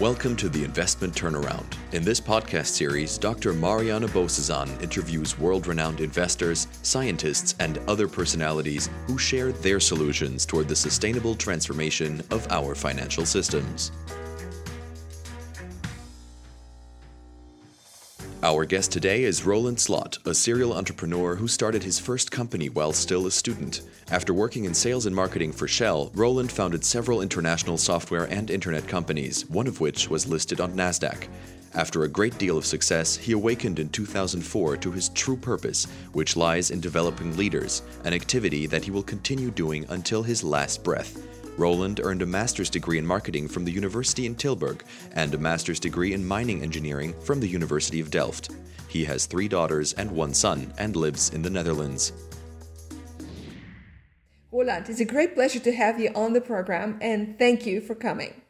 [0.00, 1.66] Welcome to the Investment Turnaround.
[1.92, 3.52] In this podcast series, Dr.
[3.52, 10.66] Mariana Bozesan interviews world renowned investors, scientists, and other personalities who share their solutions toward
[10.66, 13.92] the sustainable transformation of our financial systems.
[18.44, 22.92] Our guest today is Roland Slot, a serial entrepreneur who started his first company while
[22.92, 23.80] still a student.
[24.10, 28.86] After working in sales and marketing for Shell, Roland founded several international software and internet
[28.86, 31.26] companies, one of which was listed on NASDAQ.
[31.74, 36.36] After a great deal of success, he awakened in 2004 to his true purpose, which
[36.36, 41.16] lies in developing leaders, an activity that he will continue doing until his last breath.
[41.56, 44.82] Roland earned a master's degree in marketing from the University in Tilburg
[45.12, 48.50] and a master's degree in mining engineering from the University of Delft.
[48.88, 52.12] He has three daughters and one son and lives in the Netherlands.
[54.50, 57.94] Roland, it's a great pleasure to have you on the program and thank you for
[57.94, 58.40] coming.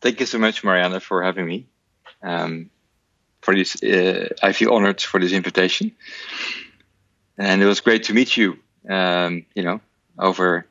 [0.00, 1.66] Thank you so much, Mariana, for having me.
[2.22, 2.70] Um,
[3.40, 5.92] for this, uh, I feel honored for this invitation,
[7.36, 8.58] and it was great to meet you.
[8.88, 9.80] Um, you know,
[10.18, 10.66] over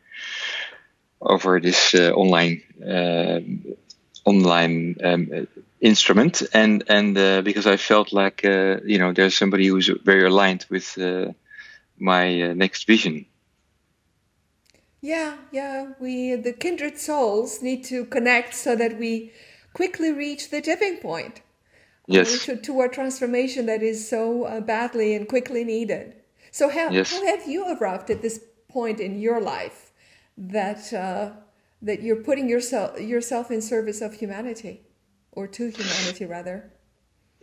[1.21, 3.39] over this uh, online uh,
[4.25, 5.47] online um,
[5.79, 10.25] instrument, and and uh, because I felt like uh, you know there's somebody who's very
[10.25, 11.33] aligned with uh,
[11.97, 13.25] my uh, next vision.
[15.01, 19.31] Yeah, yeah, we the kindred souls need to connect so that we
[19.73, 21.41] quickly reach the tipping point.
[22.07, 22.45] Yes.
[22.45, 26.15] To, to our transformation that is so badly and quickly needed.
[26.51, 27.11] So how, yes.
[27.11, 29.90] how have you arrived at this point in your life?
[30.41, 31.31] That uh,
[31.83, 34.81] that you're putting yourself yourself in service of humanity
[35.31, 36.71] or to humanity rather.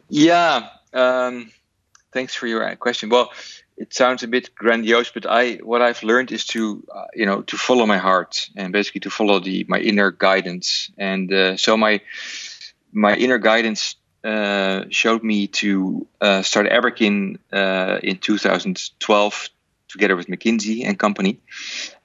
[0.08, 1.50] Yeah um,
[2.12, 3.08] thanks for your question.
[3.08, 3.32] Well
[3.76, 7.42] it sounds a bit grandiose but i what i've learned is to uh, you know
[7.42, 10.90] to follow my heart and basically to follow the my inner guidance.
[10.98, 12.00] And uh, so my
[12.92, 19.48] my inner guidance uh, showed me to uh, start Aberkyn uh, in 2012
[19.86, 21.40] together with McKinsey and Company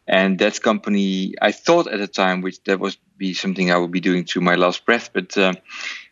[0.08, 3.91] and that company i thought at the time which that was be something i would
[3.91, 5.53] be doing to my last breath but uh,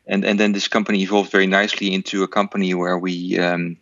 [0.07, 3.77] and and then this company evolved very nicely into a company where we um,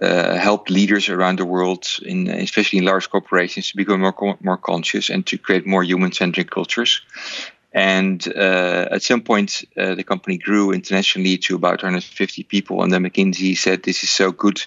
[0.00, 5.10] uh, leaders around the world, in especially in large corporations, to become more more conscious
[5.10, 7.02] and to create more human-centric cultures.
[7.72, 12.82] And uh, at some point, uh, the company grew internationally to about 150 people.
[12.82, 14.64] And then McKinsey said, "This is so good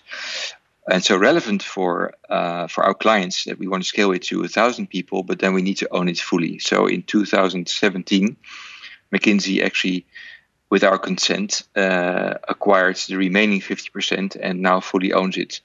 [0.90, 4.44] and so relevant for uh, for our clients that we want to scale it to
[4.44, 6.60] a thousand people, but then we need to own it fully.
[6.60, 8.36] So in 2017,
[9.14, 10.06] McKinsey actually,
[10.70, 15.62] with our consent, uh, acquired the remaining 50% and now fully owns it.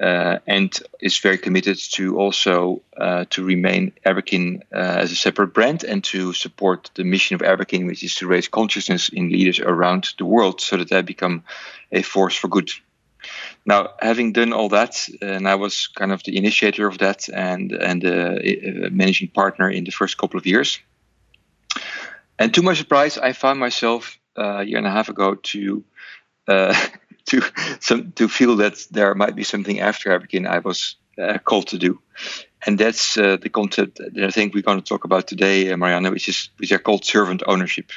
[0.00, 5.54] Uh, and is very committed to also uh, to remain Aberkyn uh, as a separate
[5.54, 9.58] brand and to support the mission of Aberkyn, which is to raise consciousness in leaders
[9.58, 11.44] around the world, so that they become
[11.90, 12.70] a force for good.
[13.64, 17.72] Now, having done all that, and I was kind of the initiator of that and
[17.72, 18.38] and uh,
[18.90, 20.80] managing partner in the first couple of years.
[22.38, 25.84] And to my surprise, I found myself uh, a year and a half ago to
[26.48, 26.74] uh,
[27.26, 27.42] to
[27.80, 31.78] some to feel that there might be something after Aberkyn I was uh, called to
[31.78, 32.00] do,
[32.66, 35.76] and that's uh, the concept that I think we're going to talk about today, uh,
[35.76, 37.90] Marianne, which is which are called servant ownership.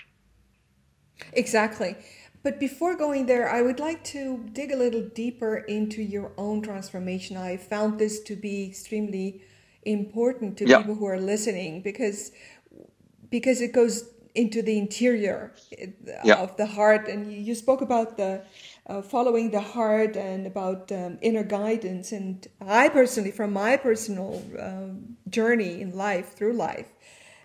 [1.34, 1.96] Exactly.
[2.42, 6.62] But before going there, I would like to dig a little deeper into your own
[6.62, 7.36] transformation.
[7.36, 9.42] I found this to be extremely
[9.84, 10.78] important to yeah.
[10.78, 12.32] people who are listening because
[13.30, 15.54] because it goes into the interior
[16.24, 16.36] yeah.
[16.36, 18.44] of the heart and you spoke about the
[18.88, 24.44] uh, following the heart and about um, inner guidance and i personally from my personal
[24.60, 26.92] um, journey in life through life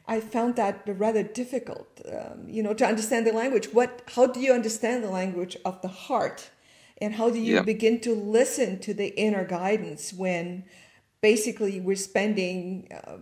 [0.06, 3.68] I found that rather difficult, um, you know, to understand the language.
[3.72, 6.50] What, how do you understand the language of the heart,
[7.00, 7.62] and how do you yeah.
[7.62, 10.64] begin to listen to the inner guidance when,
[11.22, 13.16] basically, we're spending uh,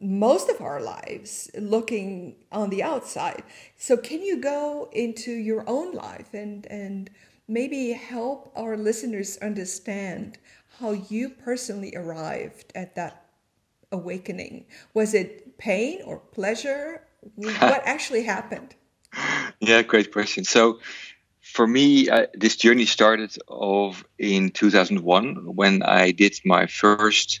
[0.00, 3.42] most of our lives looking on the outside.
[3.76, 7.10] So, can you go into your own life and and
[7.46, 10.38] maybe help our listeners understand
[10.80, 13.26] how you personally arrived at that
[13.92, 14.64] awakening?
[14.94, 17.02] Was it pain or pleasure?
[17.36, 18.74] what actually happened?
[19.60, 20.44] Yeah, great question.
[20.44, 20.80] So,
[21.40, 27.40] for me, uh, this journey started of in 2001 when I did my first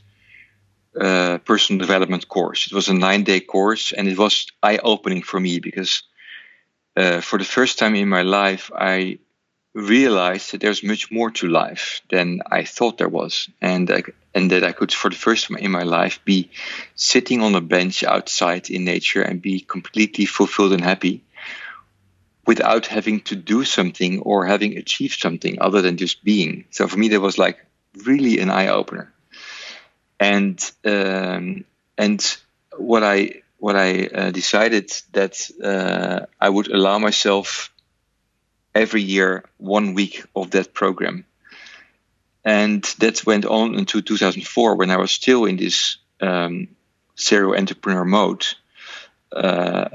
[1.00, 2.66] uh, personal development course.
[2.66, 6.02] It was a nine-day course, and it was eye-opening for me because
[6.96, 9.18] uh, for the first time in my life, I
[9.74, 14.02] realized that there's much more to life than I thought there was, and I,
[14.34, 16.50] and that I could, for the first time in my life, be
[16.94, 21.22] sitting on a bench outside in nature and be completely fulfilled and happy,
[22.46, 26.64] without having to do something or having achieved something other than just being.
[26.70, 27.64] So for me, that was like
[28.04, 29.12] really an eye opener.
[30.18, 31.64] And um,
[31.98, 32.36] and
[32.76, 37.72] what I what I uh, decided that uh, I would allow myself
[38.74, 41.24] every year one week of that program.
[42.44, 46.68] And that went on until 2004 when I was still in this um,
[47.14, 48.46] serial entrepreneur mode.
[49.30, 49.88] Uh,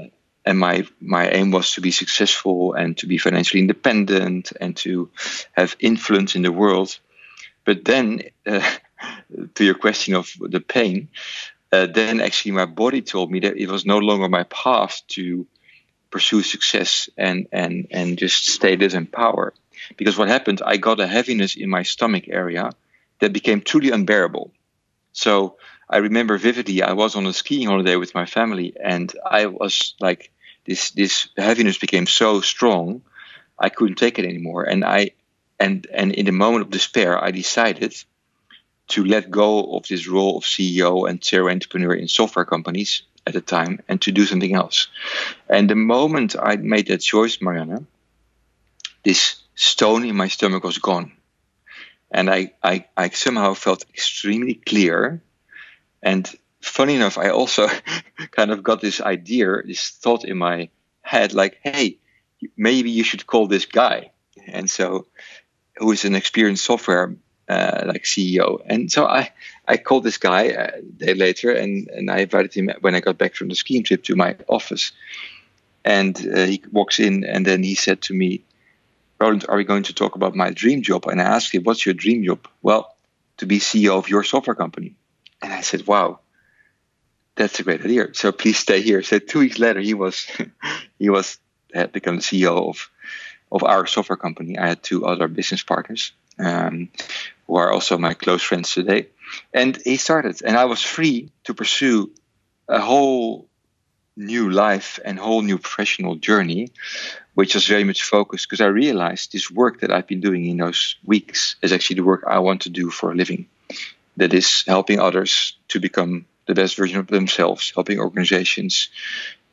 [0.44, 5.10] and my my aim was to be successful and to be financially independent and to
[5.52, 6.98] have influence in the world.
[7.66, 8.62] But then, uh,
[9.54, 11.08] to your question of the pain,
[11.70, 15.46] uh, then actually my body told me that it was no longer my path to
[16.10, 19.52] pursue success and and and just status and power.
[19.96, 22.70] Because what happened, I got a heaviness in my stomach area
[23.20, 24.52] that became truly unbearable.
[25.12, 25.56] So
[25.88, 29.94] I remember vividly, I was on a skiing holiday with my family, and I was
[30.00, 30.30] like
[30.66, 33.02] this this heaviness became so strong,
[33.58, 34.64] I couldn't take it anymore.
[34.64, 35.12] And I
[35.58, 37.94] and and in the moment of despair, I decided
[38.88, 43.34] to let go of this role of CEO and serial entrepreneur in software companies at
[43.34, 44.88] the time and to do something else.
[45.48, 47.86] And the moment I made that choice, Marianne,
[49.04, 51.12] this stone in my stomach was gone.
[52.10, 55.20] And I, I, I somehow felt extremely clear.
[56.02, 56.30] And
[56.62, 57.68] funny enough, I also
[58.30, 60.68] kind of got this idea, this thought in my
[61.02, 61.98] head, like, hey,
[62.56, 64.12] maybe you should call this guy.
[64.46, 65.06] And so,
[65.76, 67.16] who is an experienced software
[67.48, 68.60] uh, like CEO.
[68.66, 69.30] And so I,
[69.66, 73.00] I called this guy uh, a day later, and, and I invited him when I
[73.00, 74.92] got back from the skiing trip to my office.
[75.84, 78.44] And uh, he walks in, and then he said to me,
[79.20, 81.06] Roland, are we going to talk about my dream job?
[81.06, 82.46] And I asked him, What's your dream job?
[82.62, 82.96] Well,
[83.38, 84.94] to be CEO of your software company.
[85.42, 86.20] And I said, Wow,
[87.34, 88.14] that's a great idea.
[88.14, 89.02] So please stay here.
[89.02, 90.26] So two weeks later, he was
[90.98, 91.38] he was
[91.74, 92.90] had become CEO of
[93.50, 94.58] of our software company.
[94.58, 96.90] I had two other business partners um,
[97.46, 99.08] who are also my close friends today.
[99.52, 102.10] And he started, and I was free to pursue
[102.68, 103.48] a whole
[104.18, 106.70] new life and whole new professional journey,
[107.34, 110.56] which was very much focused because I realized this work that I've been doing in
[110.56, 113.46] those weeks is actually the work I want to do for a living.
[114.16, 118.88] That is helping others to become the best version of themselves, helping organizations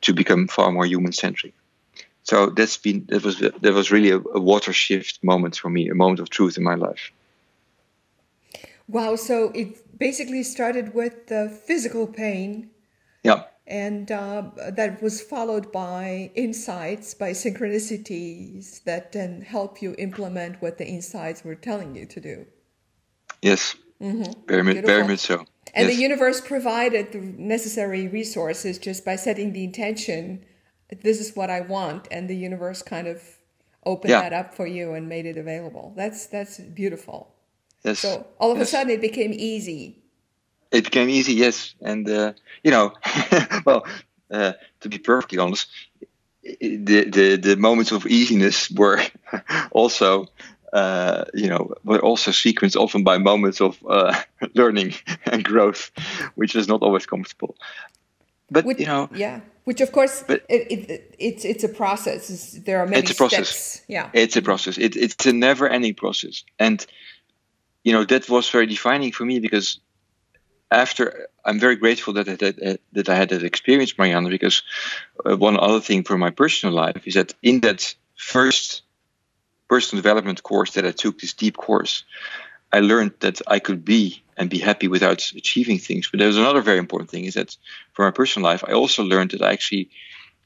[0.00, 1.54] to become far more human centric.
[2.24, 5.88] So that's been that was that was really a, a water shift moment for me,
[5.88, 7.12] a moment of truth in my life.
[8.88, 9.14] Wow!
[9.14, 12.70] So it basically started with the physical pain.
[13.22, 13.44] Yeah.
[13.66, 20.78] And uh, that was followed by insights, by synchronicities that then help you implement what
[20.78, 22.46] the insights were telling you to do.
[23.42, 23.74] Yes.
[24.00, 24.32] Mm-hmm.
[24.46, 25.44] Very, much, very much so.
[25.74, 25.96] And yes.
[25.96, 30.44] the universe provided the necessary resources just by setting the intention
[31.02, 33.22] this is what I want, and the universe kind of
[33.84, 34.20] opened yeah.
[34.22, 35.92] that up for you and made it available.
[35.96, 37.34] That's that's beautiful.
[37.82, 38.00] Yes.
[38.00, 38.68] So all of yes.
[38.68, 40.02] a sudden, it became easy.
[40.70, 42.32] It became easy, yes, and uh,
[42.62, 42.92] you know,
[43.64, 43.86] well,
[44.30, 45.68] uh, to be perfectly honest,
[46.42, 49.00] the the the moments of easiness were
[49.70, 50.28] also
[50.72, 54.14] uh, you know, were also sequenced often by moments of uh,
[54.54, 55.90] learning and growth,
[56.34, 57.56] which is not always comfortable.
[58.50, 62.30] But which, you know, yeah, which of course, but it, it, it's it's a process.
[62.30, 63.48] It's, there are many it's a process.
[63.48, 63.84] steps.
[63.88, 64.78] Yeah, it's a process.
[64.78, 66.84] It, it's a never-ending process, and
[67.82, 69.80] you know that was very defining for me because
[70.70, 74.62] after I'm very grateful that I, that, that I had that experience, Marianne, because
[75.24, 78.82] uh, one other thing for my personal life is that in that first
[79.68, 82.04] personal development course that I took, this deep course,
[82.72, 86.08] I learned that I could be and be happy without achieving things.
[86.10, 87.56] But there's another very important thing is that
[87.92, 89.90] for my personal life, I also learned that I actually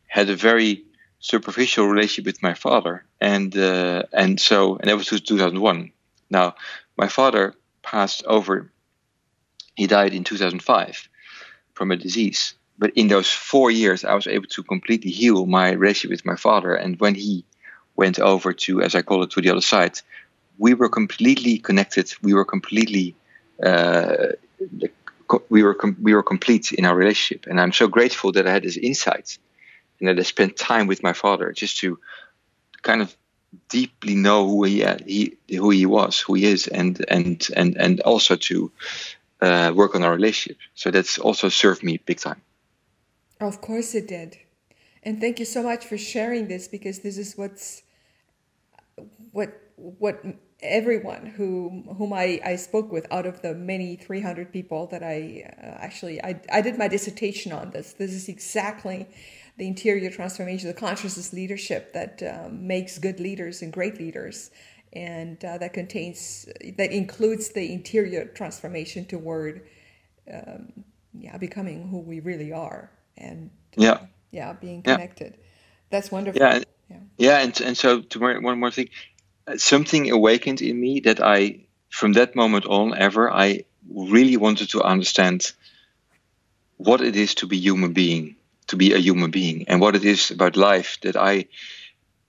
[0.06, 0.84] had a very
[1.18, 5.92] superficial relationship with my father, and uh, and so and that was 2001.
[6.30, 6.54] Now,
[6.96, 8.70] my father passed over.
[9.76, 11.08] He died in 2005
[11.74, 12.54] from a disease.
[12.78, 16.36] But in those four years, I was able to completely heal my relationship with my
[16.36, 16.74] father.
[16.74, 17.44] And when he
[17.94, 20.00] went over to, as I call it, to the other side,
[20.58, 22.12] we were completely connected.
[22.22, 23.14] We were completely,
[23.62, 24.28] uh,
[25.48, 27.46] we were com- we were complete in our relationship.
[27.46, 29.38] And I'm so grateful that I had this insight
[29.98, 31.98] and that I spent time with my father just to
[32.82, 33.14] kind of
[33.68, 38.00] deeply know who he, he who he was, who he is, and and and and
[38.00, 38.72] also to
[39.42, 40.58] uh, work on our relationship.
[40.74, 42.40] So that's also served me big time.
[43.40, 44.38] Of course, it did.
[45.02, 47.82] And thank you so much for sharing this because this is what's
[49.32, 50.22] what what
[50.62, 55.50] everyone who whom I, I spoke with out of the many 300 people that I
[55.58, 59.08] uh, actually I, I did my dissertation on this this is exactly
[59.56, 64.50] the interior transformation the consciousness leadership that um, makes good leaders and great leaders
[64.92, 69.62] and uh, that contains that includes the interior transformation toward
[70.32, 73.98] um, yeah becoming who we really are and uh, yeah.
[74.30, 75.34] yeah being connected.
[75.36, 75.44] Yeah.
[75.90, 76.40] that's wonderful.
[76.40, 78.88] Yeah yeah, yeah and, and so to one more thing
[79.56, 84.82] something awakened in me that I, from that moment on ever, I really wanted to
[84.82, 85.52] understand
[86.76, 88.36] what it is to be human being,
[88.68, 91.46] to be a human being, and what it is about life that I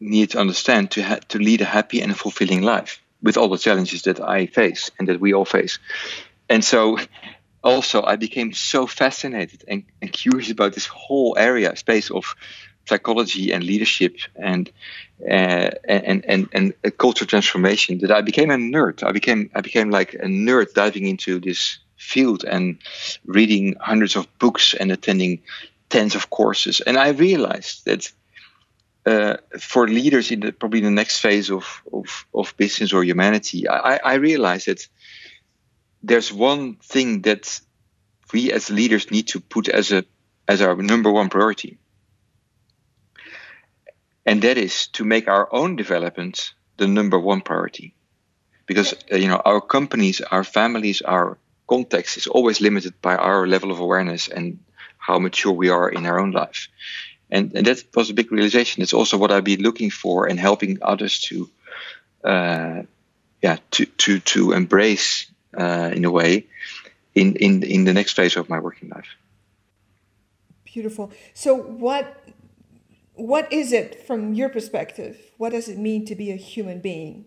[0.02, 3.58] need to understand to ha- to lead a happy and fulfilling life with all the
[3.58, 5.80] challenges that I face and that we all face.
[6.50, 6.98] And so,
[7.64, 12.36] also, I became so fascinated and, and curious about this whole area, space of
[12.86, 14.72] psychology and leadership and
[15.30, 19.04] uh, and and and a culture transformation that I became a nerd.
[19.04, 22.80] I became I became like a nerd diving into this field and
[23.26, 25.44] reading hundreds of books and attending
[25.90, 26.82] tens of courses.
[26.82, 28.12] And I realized that
[29.06, 33.68] uh, for leaders in the, probably the next phase of, of, of business or humanity,
[33.68, 34.88] I, I realized that
[36.04, 37.60] there's one thing that
[38.34, 40.06] we as leaders need to put as a
[40.48, 41.78] as our number one priority.
[44.26, 47.96] And that is to make our own development the number one priority.
[48.66, 53.48] Because uh, you know our companies our families our context is always limited by our
[53.48, 54.60] level of awareness and
[54.98, 56.68] how mature we are in our own life
[57.32, 60.40] and, and that was a big realization it's also what i've been looking for and
[60.40, 61.50] helping others to
[62.24, 62.82] uh,
[63.42, 66.46] yeah to to to embrace uh, in a way
[67.16, 69.16] in in in the next phase of my working life
[70.66, 72.22] beautiful so what
[73.22, 75.32] what is it from your perspective?
[75.38, 77.26] What does it mean to be a human being?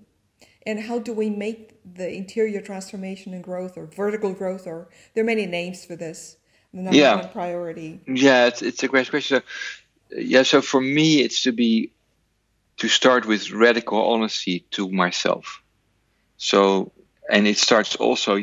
[0.66, 5.22] And how do we make the interior transformation and growth or vertical growth or there
[5.22, 6.36] are many names for this?
[6.72, 7.16] The number yeah.
[7.16, 8.00] one priority.
[8.08, 9.40] Yeah, it's, it's a great question.
[9.40, 9.46] So,
[10.14, 11.92] yeah, so for me it's to be
[12.76, 15.62] to start with radical honesty to myself.
[16.36, 16.92] So
[17.30, 18.38] and it starts also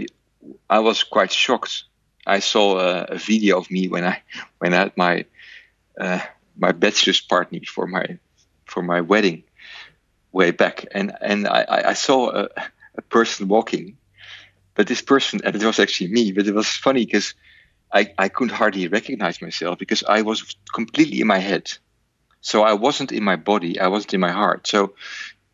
[0.69, 1.83] I was quite shocked.
[2.25, 4.21] I saw a, a video of me when I
[4.59, 5.25] when I had my
[5.99, 6.19] uh,
[6.57, 8.17] my bachelor's party for my
[8.65, 9.43] for my wedding
[10.31, 12.49] way back, and and I, I saw a,
[12.95, 13.97] a person walking,
[14.75, 17.33] but this person and it was actually me, but it was funny because
[17.93, 21.71] I I couldn't hardly recognize myself because I was completely in my head,
[22.41, 24.67] so I wasn't in my body, I wasn't in my heart.
[24.67, 24.93] So,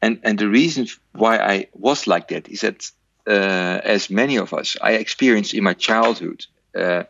[0.01, 2.91] and and the reason why I was like that is that
[3.27, 6.45] uh, as many of us, I experienced in my childhood.
[6.75, 7.03] Uh,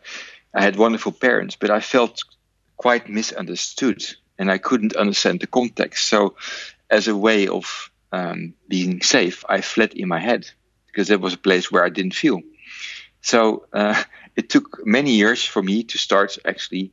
[0.54, 2.22] I had wonderful parents, but I felt
[2.76, 4.02] quite misunderstood
[4.38, 6.08] and I couldn't understand the context.
[6.08, 6.36] So,
[6.90, 10.50] as a way of um, being safe, I fled in my head
[10.86, 12.40] because that was a place where I didn't feel.
[13.20, 14.02] So, uh,
[14.38, 16.92] it took many years for me to start actually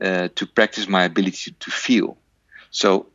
[0.00, 2.16] uh, to practice my ability to feel.
[2.70, 3.06] So,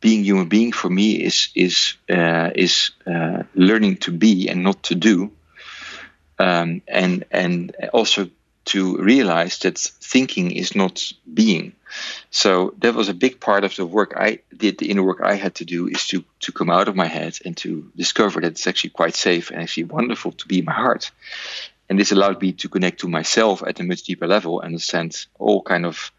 [0.00, 4.82] being human being for me is is uh, is uh, learning to be and not
[4.82, 5.30] to do,
[6.38, 8.28] um, and and also
[8.64, 11.72] to realize that thinking is not being.
[12.30, 14.78] So that was a big part of the work I did.
[14.78, 17.38] The inner work I had to do is to to come out of my head
[17.44, 20.72] and to discover that it's actually quite safe and actually wonderful to be in my
[20.72, 21.10] heart.
[21.92, 25.26] And this allowed me to connect to myself at a much deeper level, and understand
[25.38, 26.10] all kind of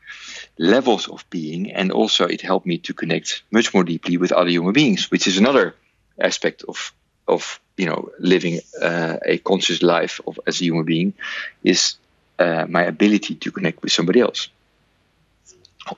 [0.59, 4.51] levels of being, and also it helped me to connect much more deeply with other
[4.51, 5.73] human beings, which is another
[6.19, 6.93] aspect of
[7.27, 11.15] of you know living uh, a conscious life of as a human being
[11.63, 11.95] is
[12.37, 14.49] uh, my ability to connect with somebody else.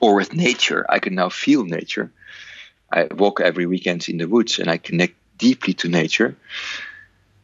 [0.00, 2.10] Or with nature, I can now feel nature.
[2.90, 6.34] I walk every weekend in the woods and I connect deeply to nature.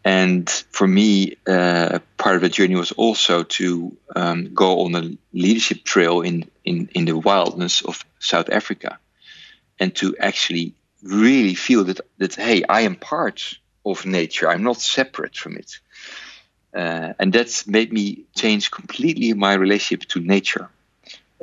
[0.04, 5.16] And for me, uh, part of the journey was also to um, go on a
[5.32, 8.98] leadership trail in, in, in the wildness of South Africa
[9.78, 13.54] and to actually really feel that, that, hey, I am part
[13.86, 14.48] of nature.
[14.48, 15.78] I'm not separate from it.
[16.74, 20.68] Uh, and that's made me change completely my relationship to nature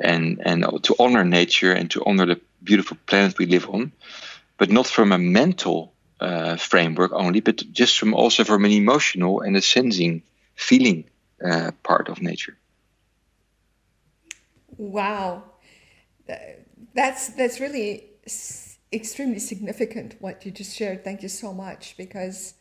[0.00, 3.92] and and to honor nature and to honor the beautiful planet we live on
[4.56, 9.40] but not from a mental uh, framework only but just from also from an emotional
[9.40, 10.22] and a sensing
[10.54, 11.04] feeling
[11.44, 12.56] uh, part of nature.
[14.76, 15.44] Wow.
[16.94, 18.06] That's that's really
[18.92, 21.04] extremely significant what you just shared.
[21.04, 22.54] Thank you so much because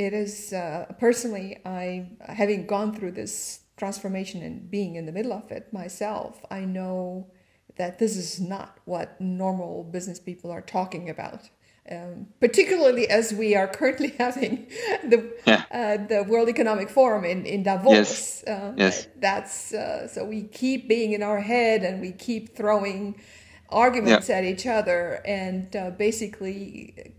[0.00, 5.32] it is uh, personally i having gone through this transformation and being in the middle
[5.32, 7.30] of it myself i know
[7.76, 11.50] that this is not what normal business people are talking about
[11.90, 14.68] Um, particularly as we are currently having
[15.02, 15.64] the yeah.
[15.72, 17.96] uh, the World Economic Forum in in Davos.
[17.96, 18.44] Yes.
[18.46, 19.08] Um, yes.
[19.16, 23.20] That's uh, so we keep being in our head and we keep throwing
[23.70, 24.36] arguments yeah.
[24.36, 27.14] at each other and uh, basically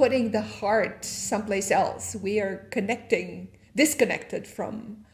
[0.00, 2.16] putting the heart someplace else.
[2.16, 5.04] We are connecting, disconnected from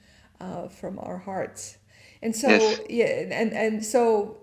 [0.41, 1.79] uh, from our hearts,
[2.23, 2.81] and so yes.
[2.89, 4.39] yeah, and and so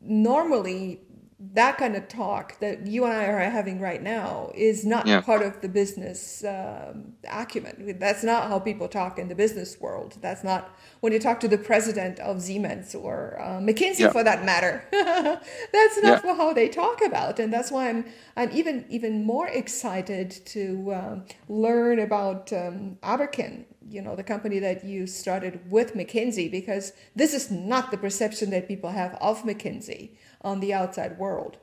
[0.00, 1.00] normally
[1.40, 5.20] that kind of talk that you and I are having right now is not yeah.
[5.20, 7.96] part of the business um, acumen.
[8.00, 10.16] That's not how people talk in the business world.
[10.20, 14.10] That's not when you talk to the president of Siemens or uh, McKinsey yeah.
[14.10, 14.82] for that matter.
[14.90, 16.34] that's not yeah.
[16.34, 18.04] how they talk about, and that's why I'm
[18.36, 23.64] I'm even even more excited to um, learn about um, Aberkyn.
[23.90, 28.50] You know, the company that you started with McKinsey, because this is not the perception
[28.50, 30.10] that people have of McKinsey
[30.42, 31.58] on the outside world.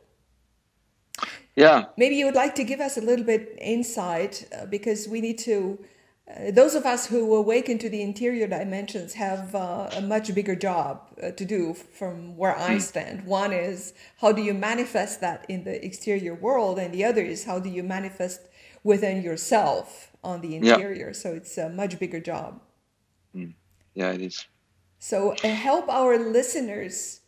[1.56, 1.86] Yeah.
[1.98, 5.38] Maybe you would like to give us a little bit insight uh, because we need
[5.40, 5.80] to.
[6.28, 10.56] Uh, those of us who awaken to the interior dimensions have uh, a much bigger
[10.56, 12.80] job uh, to do from where I hmm.
[12.80, 13.26] stand.
[13.26, 17.46] One is how do you manifest that in the exterior world, and the other is
[17.46, 18.42] how do you manifest
[18.84, 21.08] within yourself on the interior.
[21.08, 21.14] Yeah.
[21.14, 22.60] So it's a much bigger job.
[23.36, 23.54] Mm.
[23.94, 24.46] Yeah, it is.
[25.00, 27.22] So uh, help our listeners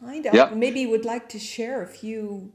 [0.00, 0.34] find out.
[0.34, 0.50] Yeah.
[0.54, 2.52] Maybe you would like to share a few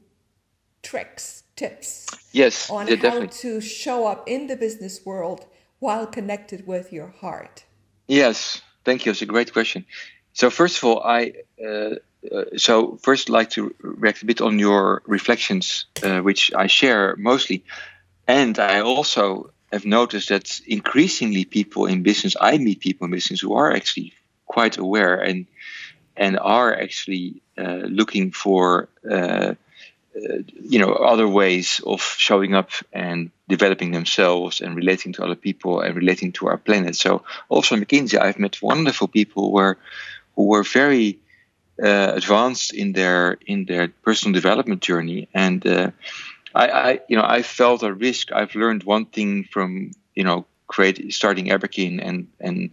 [0.82, 2.08] tricks, tips.
[2.32, 3.28] Yes, on yeah, how definitely.
[3.40, 5.46] to show up in the business world
[5.80, 7.64] while connected with your heart.
[8.08, 9.12] Yes, thank you.
[9.12, 9.86] It's a great question.
[10.34, 11.34] So first of all, I
[11.64, 11.96] uh,
[12.32, 17.16] uh, so first like to react a bit on your reflections, uh, which I share
[17.18, 17.64] mostly,
[18.28, 23.42] and I also have noticed that increasingly people in business, I meet people in business
[23.42, 24.14] who are actually
[24.46, 25.48] quite aware and
[26.16, 29.56] and are actually uh, looking for uh,
[30.16, 35.36] uh, you know other ways of showing up and developing themselves and relating to other
[35.36, 36.96] people and relating to our planet.
[36.96, 39.78] So also in McKinsey, I've met wonderful people who were
[40.36, 41.20] who were very
[41.82, 45.66] uh, advanced in their in their personal development journey and.
[45.66, 45.92] Uh,
[46.56, 48.32] I, I, you know, I felt a risk.
[48.32, 52.72] I've learned one thing from, you know, create starting Aberkyn and and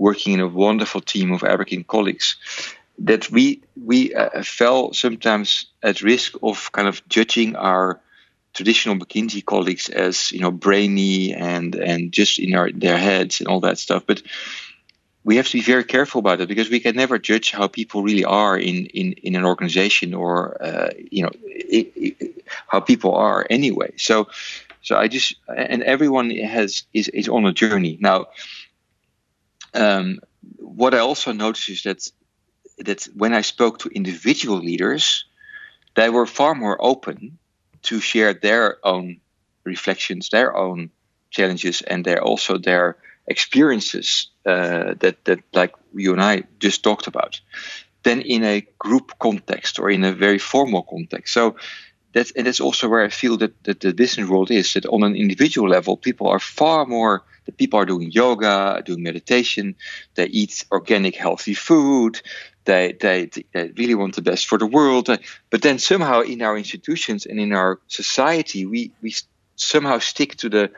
[0.00, 2.36] working in a wonderful team of Aberkyn colleagues,
[2.98, 8.00] that we we uh, fell sometimes at risk of kind of judging our
[8.52, 13.48] traditional McKinsey colleagues as you know brainy and and just in our their heads and
[13.48, 14.22] all that stuff, but
[15.22, 18.02] we have to be very careful about it because we can never judge how people
[18.02, 23.14] really are in in, in an organization or uh, you know it, it, how people
[23.14, 23.92] are anyway.
[23.96, 24.28] So
[24.82, 28.26] so I just and everyone has is is on a journey now.
[29.74, 30.20] Um,
[30.56, 32.10] what I also noticed is that
[32.78, 35.26] that when I spoke to individual leaders,
[35.94, 37.38] they were far more open
[37.82, 39.20] to share their own
[39.64, 40.90] reflections, their own
[41.30, 47.06] challenges, and their also their experiences uh, that that like you and I just talked
[47.06, 47.40] about,
[48.02, 51.34] than in a group context or in a very formal context.
[51.34, 51.56] So
[52.12, 55.02] that's and that's also where I feel that, that the business world is that on
[55.02, 59.74] an individual level, people are far more the people are doing yoga, doing meditation,
[60.14, 62.20] they eat organic, healthy food,
[62.64, 65.08] they, they, they really want the best for the world.
[65.50, 69.14] But then somehow in our institutions and in our society, we, we
[69.56, 70.70] somehow stick to the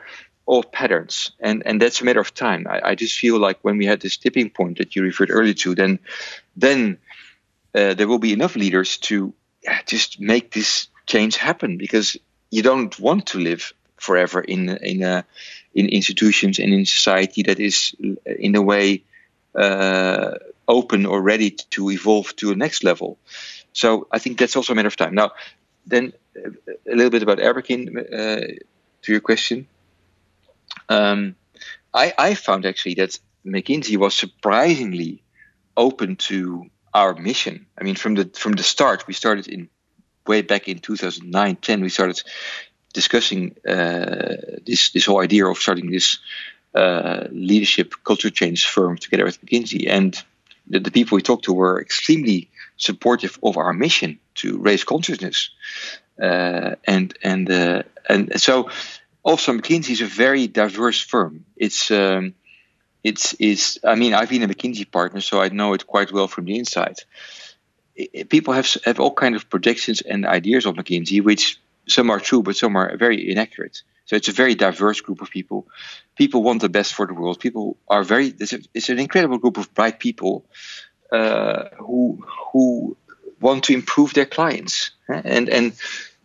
[0.47, 1.31] old patterns.
[1.39, 2.65] And, and that's a matter of time.
[2.67, 5.53] I, I just feel like when we had this tipping point that you referred earlier
[5.53, 5.99] to, then,
[6.55, 6.97] then
[7.75, 12.17] uh, there will be enough leaders to yeah, just make this change happen because
[12.49, 15.23] you don't want to live forever in in
[15.73, 19.03] in institutions and in society that is in a way
[19.55, 20.31] uh,
[20.67, 23.17] open or ready to evolve to a next level.
[23.73, 25.15] So I think that's also a matter of time.
[25.15, 25.31] Now,
[25.85, 26.49] then uh,
[26.91, 28.47] a little bit about Aberkyn uh,
[29.01, 29.67] to your question.
[30.89, 31.35] Um,
[31.93, 35.23] I, I found actually that McKinsey was surprisingly
[35.75, 37.65] open to our mission.
[37.77, 39.69] I mean, from the from the start, we started in
[40.27, 41.81] way back in 2009, 10.
[41.81, 42.21] We started
[42.93, 46.19] discussing uh, this this whole idea of starting this
[46.75, 50.21] uh, leadership culture change firm together with McKinsey, and
[50.67, 55.49] the, the, people we talked to were extremely supportive of our mission to raise consciousness,
[56.21, 58.69] uh, and and uh, and so
[59.23, 61.45] also McKinsey is a very diverse firm.
[61.55, 62.33] It's um,
[63.03, 66.27] it's is I mean I've been a McKinsey partner, so I know it quite well
[66.27, 66.97] from the inside.
[68.29, 72.41] People have have all kind of projections and ideas of McKinsey, which some are true,
[72.41, 73.83] but some are very inaccurate.
[74.05, 75.67] So it's a very diverse group of people.
[76.15, 77.39] People want the best for the world.
[77.39, 78.33] People are very.
[78.39, 80.45] It's, a, it's an incredible group of bright people
[81.11, 82.97] uh, who who
[83.39, 84.91] want to improve their clients.
[85.07, 85.73] And and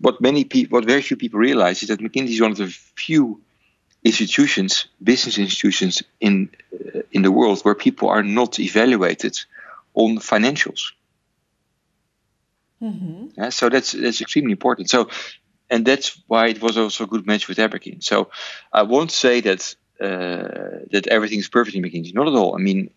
[0.00, 2.68] what many people, what very few people realize is that McKinsey is one of the
[2.68, 3.40] few
[4.04, 9.38] institutions, business institutions in uh, in the world where people are not evaluated
[9.94, 10.92] on financials.
[12.83, 13.27] Mm-hmm.
[13.37, 14.88] Yeah, so that's that's extremely important.
[14.88, 15.09] So,
[15.71, 18.03] and that's why it was also a good match with Aberkyn.
[18.03, 18.31] So,
[18.73, 22.14] I won't say that uh, that everything is perfect in McKinsey.
[22.14, 22.55] Not at all.
[22.55, 22.91] I mean,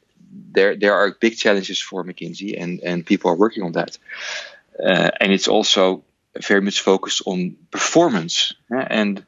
[0.51, 3.97] there there are big challenges for McKinsey, and and people are working on that.
[4.79, 6.03] Uh, and it's also
[6.39, 8.87] very much focused on performance, yeah?
[8.89, 9.25] and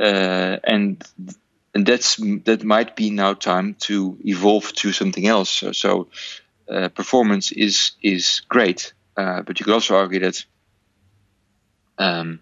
[0.00, 1.02] uh, and
[1.74, 5.50] and that's that might be now time to evolve to something else.
[5.50, 6.08] So, so
[6.68, 10.44] uh, performance is is great, uh, but you could also argue that
[11.98, 12.40] um,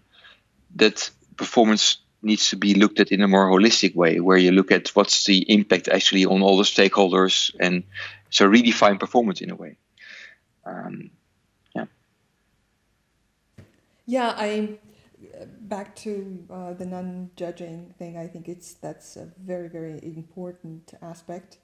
[0.75, 4.71] that performance needs to be looked at in a more holistic way, where you look
[4.71, 7.83] at what's the impact actually on all the stakeholders, and
[8.29, 9.77] so redefine performance in a way.
[10.65, 11.11] Um,
[11.75, 11.85] yeah.
[14.05, 14.79] Yeah, I
[15.61, 18.17] back to uh, the non-judging thing.
[18.17, 21.57] I think it's that's a very very important aspect,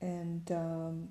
[0.00, 1.08] and um,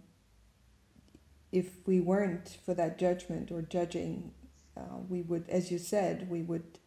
[1.52, 4.32] if we weren't for that judgment or judging,
[4.78, 6.80] uh, we would, as you said, we would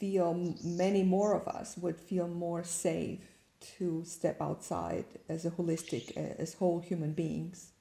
[0.00, 3.20] feel many more of us would feel more safe
[3.60, 7.72] to step outside as a holistic as whole human beings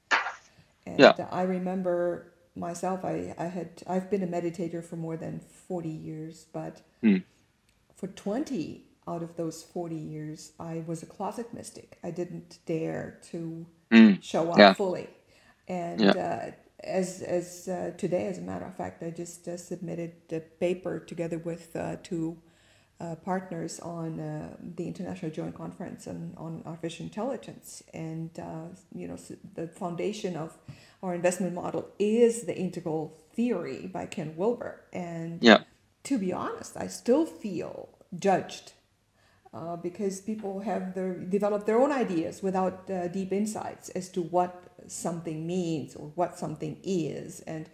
[0.86, 1.14] and yeah.
[1.32, 6.46] i remember myself i, I had i've been a meditator for more than 40 years
[6.52, 7.24] but mm.
[7.96, 13.20] for 20 out of those 40 years i was a closet mystic i didn't dare
[13.32, 14.22] to mm.
[14.22, 14.74] show up yeah.
[14.74, 15.08] fully
[15.70, 16.12] and yeah.
[16.12, 16.52] uh,
[16.84, 21.00] as as uh, today, as a matter of fact, I just uh, submitted a paper
[21.00, 22.38] together with uh, two
[23.00, 28.32] uh, partners on uh, the International Joint Conference on, on Artificial Intelligence, and
[28.94, 29.18] you know
[29.56, 30.58] the foundation of
[31.04, 35.60] our investment model is the integral theory by Ken Wilber, and yeah.
[36.04, 38.74] to be honest, I still feel judged
[39.54, 44.22] uh, because people have their developed their own ideas without uh, deep insights as to
[44.22, 47.42] what something means or what something is.
[47.42, 47.70] And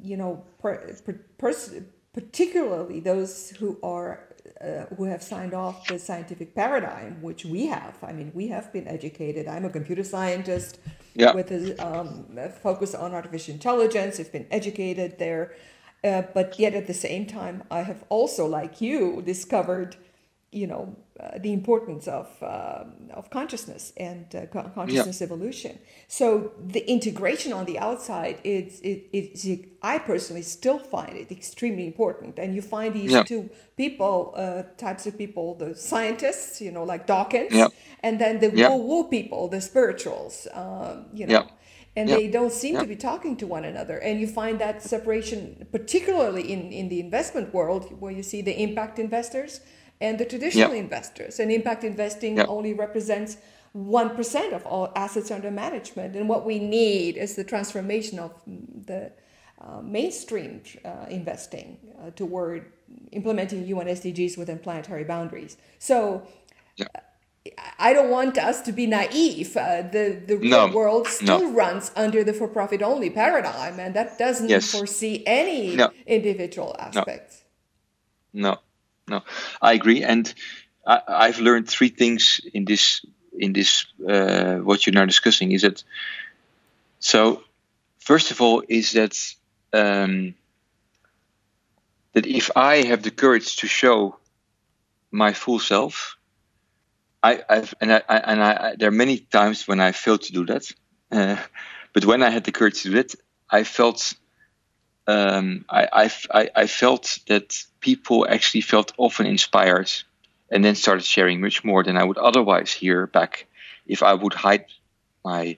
[0.00, 1.74] you know per, per, pers-
[2.12, 4.28] particularly those who are
[4.60, 7.96] uh, who have signed off the scientific paradigm which we have.
[8.02, 9.48] I mean we have been educated.
[9.48, 10.78] I'm a computer scientist
[11.14, 11.32] yeah.
[11.32, 14.20] with a, um, a focus on artificial intelligence.
[14.20, 15.54] I've been educated there.
[16.04, 19.94] Uh, but yet at the same time i have also like you discovered
[20.52, 22.84] you know uh, the importance of uh,
[23.14, 25.24] of consciousness and uh, consciousness yeah.
[25.24, 25.78] evolution.
[26.08, 29.46] So the integration on the outside, it's it, it's
[29.82, 32.38] I personally still find it extremely important.
[32.38, 33.22] And you find these yeah.
[33.22, 37.68] two people, uh, types of people, the scientists, you know, like Dawkins, yeah.
[38.00, 41.48] and then the woo woo people, the spirituals, um, you know.
[41.94, 43.98] And they don't seem to be talking to one another.
[43.98, 48.62] And you find that separation, particularly in, in the investment world, where you see the
[48.62, 49.60] impact investors,
[50.02, 51.38] and the traditional investors.
[51.40, 53.36] And impact investing only represents
[53.76, 56.16] 1% of all assets under management.
[56.16, 59.12] And what we need is the transformation of the
[59.60, 62.70] uh, mainstream uh, investing uh, toward
[63.12, 65.56] implementing UN SDGs within planetary boundaries.
[65.78, 66.26] So.
[67.76, 69.56] I don't want us to be naive.
[69.56, 71.50] Uh, the the no, real world still no.
[71.50, 74.70] runs under the for profit only paradigm, and that doesn't yes.
[74.70, 75.90] foresee any no.
[76.06, 77.42] individual aspects.
[78.32, 78.60] No
[79.12, 79.22] no,
[79.60, 80.32] I agree, and
[80.86, 83.04] I, have learned three things in this
[83.38, 85.52] in this uh, what you're now discussing.
[85.52, 85.84] Is that
[86.98, 87.42] so?
[87.98, 89.16] First of all, is that
[89.72, 90.34] um,
[92.14, 94.16] that if I have the courage to show
[95.10, 96.16] my full self,
[97.22, 100.46] I, I've and I, and I, there are many times when I failed to do
[100.46, 100.72] that,
[101.12, 101.36] uh,
[101.92, 103.14] but when I had the courage to do it,
[103.48, 104.14] I felt
[105.06, 109.90] um, I, I, I felt that people actually felt often inspired
[110.50, 113.46] and then started sharing much more than I would otherwise hear back
[113.86, 114.66] if I would hide
[115.24, 115.56] my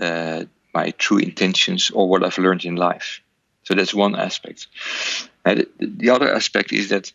[0.00, 3.22] uh, my true intentions or what I've learned in life.
[3.62, 4.66] So that's one aspect.
[5.42, 7.10] And the other aspect is that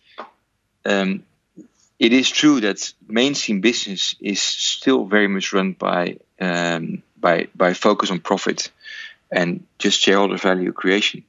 [0.84, 1.24] um,
[2.00, 7.74] it is true that mainstream business is still very much run by um, by by
[7.74, 8.71] focus on profit
[9.32, 11.24] and just shareholder value creation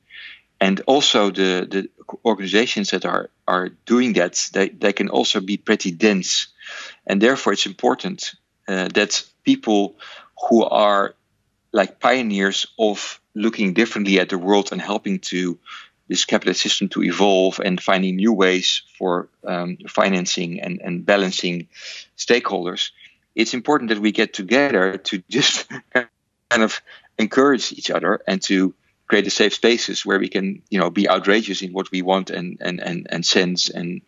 [0.63, 1.91] and also the, the
[2.25, 6.47] organizations that are, are doing that they, they can also be pretty dense.
[7.05, 8.35] And therefore it's important
[8.69, 9.97] uh, that people
[10.49, 11.15] who are
[11.73, 15.59] like pioneers of looking differently at the world and helping to
[16.07, 21.67] this capitalist system to evolve and finding new ways for um, financing and, and balancing
[22.17, 22.91] stakeholders
[23.35, 26.83] it's important that we get together to just kind of
[27.19, 28.75] encourage each other and to
[29.13, 32.31] create a safe spaces where we can you know be outrageous in what we want
[32.31, 34.01] and and and, and sense and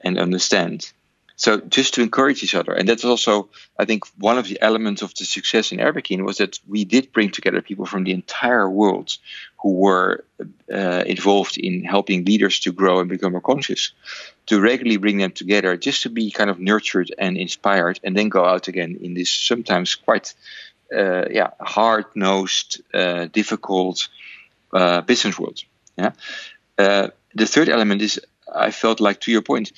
[0.00, 0.92] and understand.
[1.36, 3.32] So just to encourage each other and that's also
[3.82, 5.92] i think one of the elements of the success in Air
[6.30, 9.08] was that we did bring together people from the entire world
[9.62, 10.24] who were
[10.78, 13.92] uh, involved in helping leaders to grow and become more conscious
[14.46, 18.28] to regularly bring them together just to be kind of nurtured and inspired and then
[18.28, 20.34] go out again in this sometimes quite
[21.00, 24.08] uh, yeah hard-nosed uh, difficult
[24.72, 25.60] uh, business world
[25.96, 26.12] yeah
[26.78, 28.20] uh, the third element is
[28.54, 29.72] i felt like to your point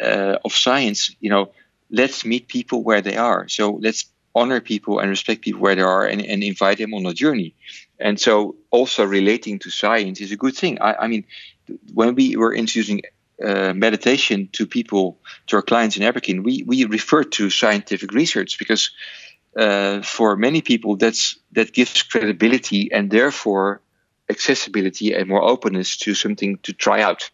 [0.00, 1.52] uh, of science, you know,
[1.90, 3.48] let's meet people where they are.
[3.48, 7.04] So let's honor people and respect people where they are and, and invite them on
[7.06, 7.54] a journey.
[7.98, 10.80] And so also relating to science is a good thing.
[10.80, 11.24] I, I mean,
[11.92, 13.02] when we were introducing
[13.44, 18.58] uh, meditation to people, to our clients in Aberkyn, we, we refer to scientific research
[18.58, 18.90] because
[19.56, 23.82] uh, for many people that's that gives credibility and therefore
[24.30, 27.30] accessibility and more openness to something to try out.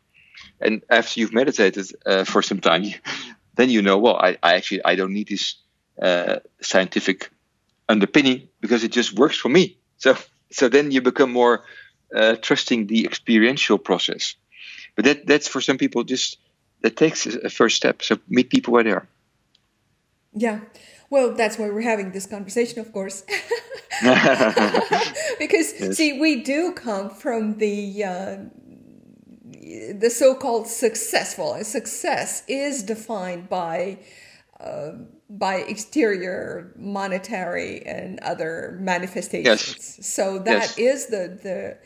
[0.60, 2.84] And after you've meditated uh, for some time
[3.56, 5.54] then you know well I, I actually i don't need this
[6.00, 7.30] uh, scientific
[7.88, 9.78] underpinning because it just works for me.
[9.98, 10.16] So
[10.50, 11.64] so then you become more
[12.14, 14.36] uh, trusting the experiential process.
[14.94, 16.38] But that that's for some people just
[16.82, 18.02] that takes a first step.
[18.02, 19.06] So meet people where they are.
[20.32, 20.60] Yeah
[21.10, 23.22] well that's why we're having this conversation of course
[25.38, 25.96] because yes.
[25.96, 28.36] see we do come from the uh,
[29.94, 33.98] the so-called successful and success is defined by
[34.60, 34.92] uh,
[35.28, 40.06] by exterior monetary and other manifestations yes.
[40.06, 40.78] so that yes.
[40.78, 41.76] is the the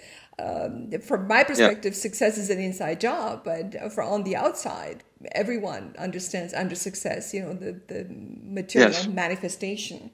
[0.41, 1.99] um, from my perspective, yeah.
[1.99, 7.43] success is an inside job, but for on the outside, everyone understands under success, you
[7.43, 9.07] know, the, the material yes.
[9.07, 10.11] manifestation.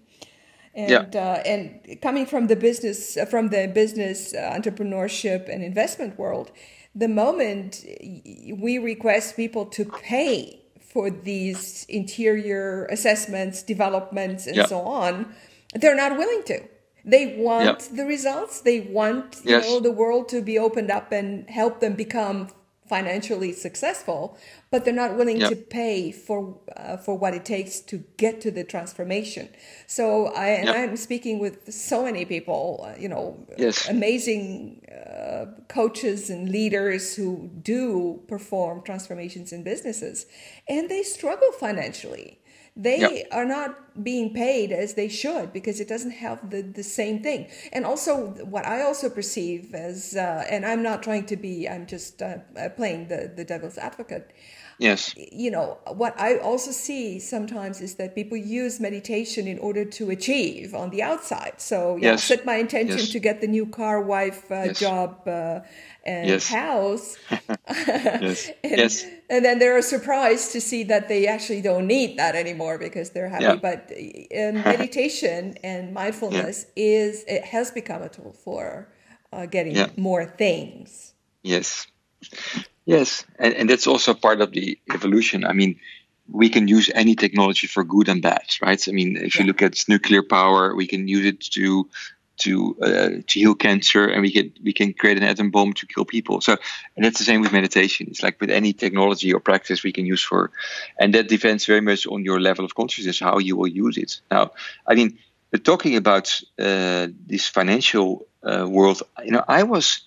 [0.74, 1.20] And, yeah.
[1.20, 6.50] uh, and coming from the business, from the business uh, entrepreneurship and investment world,
[6.94, 14.68] the moment we request people to pay for these interior assessments, developments, and yep.
[14.68, 15.34] so on,
[15.74, 16.62] they're not willing to.
[17.06, 17.82] They want yep.
[17.92, 18.60] the results.
[18.60, 19.64] They want you yes.
[19.68, 22.48] know the world to be opened up and help them become
[22.88, 24.38] financially successful,
[24.70, 25.50] but they're not willing yep.
[25.50, 29.48] to pay for uh, for what it takes to get to the transformation.
[29.86, 30.76] So I and yep.
[30.76, 33.88] I'm speaking with so many people, uh, you know, yes.
[33.88, 40.26] amazing uh, coaches and leaders who do perform transformations in businesses,
[40.68, 42.40] and they struggle financially
[42.76, 43.28] they yep.
[43.32, 47.48] are not being paid as they should because it doesn't have the, the same thing
[47.72, 51.86] and also what i also perceive as uh, and i'm not trying to be i'm
[51.86, 54.32] just uh, uh playing the, the devil's advocate
[54.78, 59.84] yes you know what i also see sometimes is that people use meditation in order
[59.84, 62.24] to achieve on the outside so yeah, yes.
[62.24, 63.10] set my intention yes.
[63.10, 64.78] to get the new car wife uh, yes.
[64.78, 65.60] job uh,
[66.06, 66.48] and yes.
[66.48, 67.18] house.
[67.68, 68.50] yes.
[68.64, 69.04] and, yes.
[69.28, 73.28] And then they're surprised to see that they actually don't need that anymore because they're
[73.28, 73.44] happy.
[73.44, 73.56] Yeah.
[73.56, 73.90] But
[74.64, 76.84] meditation and mindfulness yeah.
[76.84, 78.88] is it has become a tool for
[79.32, 81.14] uh, getting more things.
[81.42, 81.88] Yes.
[82.86, 85.44] Yes, and, and that's also part of the evolution.
[85.44, 85.80] I mean,
[86.30, 88.82] we can use any technology for good and bad, right?
[88.88, 91.88] I mean, if you look at nuclear power, we can use it to
[92.38, 95.86] to uh, to heal cancer, and we can we can create an atom bomb to
[95.86, 96.40] kill people.
[96.40, 96.56] So,
[96.96, 98.06] and that's the same with meditation.
[98.08, 100.52] It's like with any technology or practice we can use for,
[101.00, 104.20] and that depends very much on your level of consciousness how you will use it.
[104.30, 104.52] Now,
[104.86, 105.18] I mean,
[105.50, 110.02] but talking about uh, this financial uh, world, you know, I was.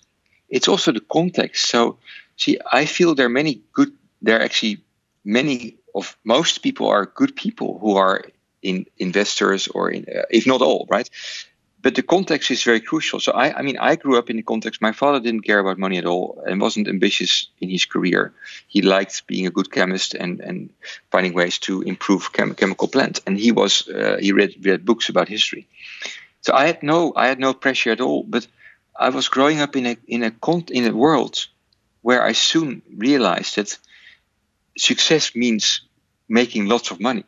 [0.48, 1.68] It's also the context.
[1.68, 1.98] So,
[2.40, 3.92] see, I feel there are many good.
[4.22, 4.82] There are actually
[5.24, 8.24] many of most people are good people who are
[8.62, 11.08] in investors or in, uh, if not all, right?
[11.82, 13.20] but the context is very crucial.
[13.20, 14.82] So I, I mean, I grew up in the context.
[14.82, 18.32] My father didn't care about money at all and wasn't ambitious in his career.
[18.68, 20.70] He liked being a good chemist and, and
[21.10, 23.20] finding ways to improve chem- chemical plants.
[23.26, 25.66] And he was uh, he read read books about history.
[26.42, 28.24] So I had no I had no pressure at all.
[28.24, 28.46] But
[28.98, 31.46] I was growing up in a in a con- in a world
[32.02, 33.78] where I soon realized that
[34.76, 35.82] success means
[36.28, 37.24] making lots of money.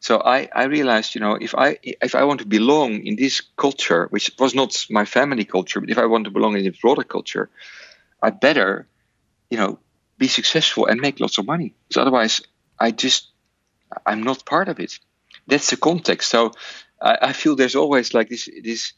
[0.00, 3.42] So I, I realized, you know, if I if I want to belong in this
[3.56, 6.80] culture, which was not my family culture, but if I want to belong in this
[6.80, 7.50] broader culture,
[8.22, 8.88] I better,
[9.50, 9.78] you know,
[10.16, 11.74] be successful and make lots of money.
[11.88, 12.40] Because otherwise,
[12.78, 13.28] I just
[14.06, 14.98] I'm not part of it.
[15.46, 16.30] That's the context.
[16.30, 16.52] So
[17.00, 18.94] I, I feel there's always like this this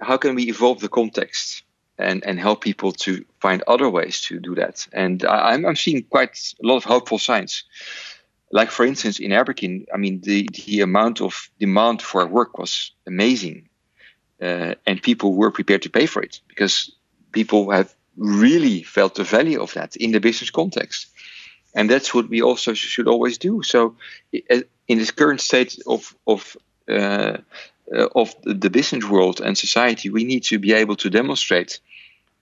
[0.00, 1.62] how can we evolve the context
[1.98, 4.86] and and help people to find other ways to do that.
[4.92, 7.64] And I, I'm I'm seeing quite a lot of hopeful signs
[8.50, 12.92] like for instance in Aberkyn, I mean the the amount of demand for work was
[13.06, 13.68] amazing,
[14.40, 16.92] uh, and people were prepared to pay for it because
[17.32, 21.08] people have really felt the value of that in the business context.
[21.74, 23.62] And that's what we also should always do.
[23.62, 23.96] So,
[24.32, 26.56] in this current state of of
[26.88, 27.38] uh,
[27.94, 31.80] uh, of the business world and society, we need to be able to demonstrate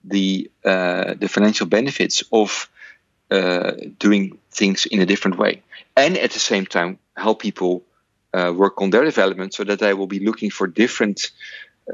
[0.07, 2.69] the uh, the financial benefits of
[3.31, 5.63] uh, doing things in a different way,
[5.97, 7.83] and at the same time help people
[8.33, 11.31] uh, work on their development so that they will be looking for different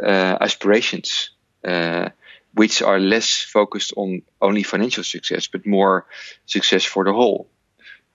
[0.01, 1.31] uh, aspirations,
[1.63, 2.09] uh,
[2.53, 6.05] which are less focused on only financial success, but more
[6.45, 7.47] success for the whole.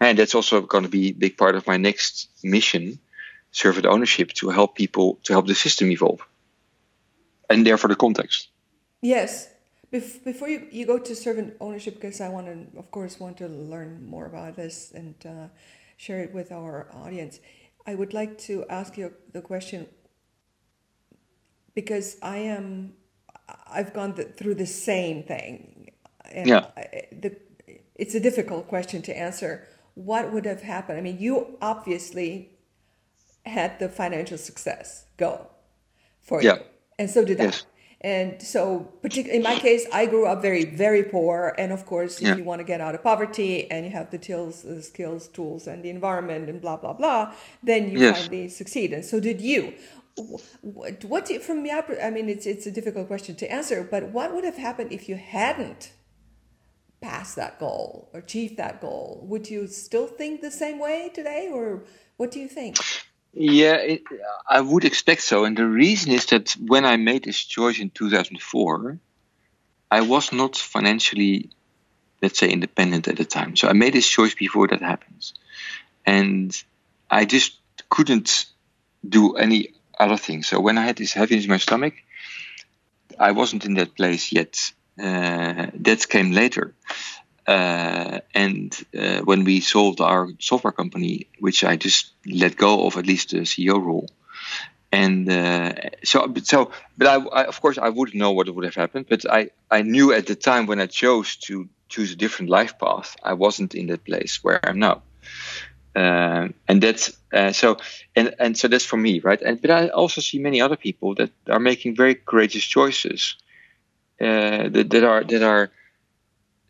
[0.01, 2.99] And that's also going to be a big part of my next mission,
[3.51, 6.21] servant ownership, to help people, to help the system evolve.
[7.49, 8.49] And therefore the context.
[9.01, 9.49] Yes.
[9.91, 13.49] Before you, you go to servant ownership, because I want to, of course, want to
[13.49, 15.49] learn more about this and uh,
[15.97, 17.41] share it with our audience,
[17.87, 19.87] I would like to ask you the question
[21.75, 22.95] because I am,
[23.71, 25.93] I've gone through the same thing.
[26.33, 26.67] And yeah.
[27.13, 27.37] the,
[27.95, 29.69] it's a difficult question to answer.
[29.95, 30.99] What would have happened?
[30.99, 32.51] I mean, you obviously
[33.45, 35.47] had the financial success go
[36.21, 36.57] for yeah.
[36.57, 36.61] you,
[36.99, 37.63] and so did yes.
[37.63, 37.76] I.
[38.03, 41.55] And so, particularly in my case, I grew up very, very poor.
[41.57, 42.33] And of course, yeah.
[42.33, 45.67] if you want to get out of poverty and you have the the skills, tools,
[45.67, 47.33] and the environment, and blah blah blah,
[47.63, 48.27] then you yes.
[48.27, 48.93] finally succeed.
[48.93, 49.73] And so did you.
[50.63, 51.71] What, what from the
[52.03, 53.83] I mean, it's it's a difficult question to answer.
[53.83, 55.93] But what would have happened if you hadn't
[57.01, 59.25] passed that goal or achieved that goal?
[59.29, 61.85] Would you still think the same way today, or
[62.17, 62.77] what do you think?
[63.39, 64.03] Yeah, it,
[64.49, 65.45] I would expect so.
[65.45, 68.99] And the reason is that when I made this choice in 2004,
[69.91, 71.51] I was not financially,
[72.23, 73.55] let's say, independent at the time.
[73.55, 75.35] So I made this choice before that happens.
[76.07, 76.51] And
[77.11, 77.59] I just
[77.91, 78.47] couldn't
[79.07, 80.43] do any other thing.
[80.43, 81.93] So when I had this heaviness in my stomach,
[83.19, 84.73] I wasn't in that place yet.
[84.99, 86.75] Uh, that came later.
[87.47, 92.97] Uh, and uh, when we sold our software company, which I just let go of
[92.97, 94.09] at least the CEO role,
[94.91, 95.73] and uh,
[96.05, 99.31] so so, but I, I, of course I wouldn't know what would have happened, but
[99.31, 103.17] I I knew at the time when I chose to choose a different life path,
[103.23, 105.03] I wasn't in that place where I'm now.
[105.95, 107.77] Uh, and that's uh, so
[108.15, 111.15] and and so that's for me right and but i also see many other people
[111.15, 113.35] that are making very courageous choices
[114.21, 115.71] uh, that, that are that are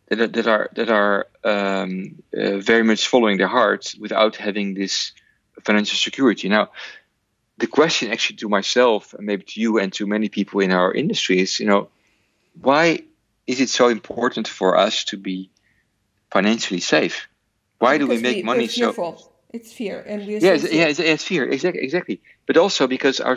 [0.08, 4.74] that are that are, that are um, uh, very much following their heart without having
[4.74, 5.12] this
[5.64, 6.48] financial security.
[6.48, 6.70] Now,
[7.58, 10.92] the question actually to myself and maybe to you and to many people in our
[10.92, 11.88] industry is, you know,
[12.60, 13.02] why
[13.46, 15.50] is it so important for us to be
[16.30, 17.28] financially safe?
[17.78, 19.18] Why because do we make we, money so?
[19.52, 22.20] It's fear, and we yeah, it's, yeah, it's, it's, fear exactly, exactly.
[22.46, 23.36] But also because our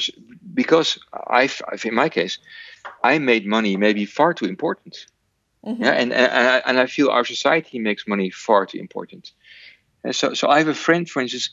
[0.53, 2.39] because I've, I've in my case,
[3.03, 5.05] I made money maybe far too important.
[5.65, 5.83] Mm-hmm.
[5.83, 9.31] Yeah, and, and I, and I feel our society makes money far too important.
[10.03, 11.49] And so so I have a friend, for instance,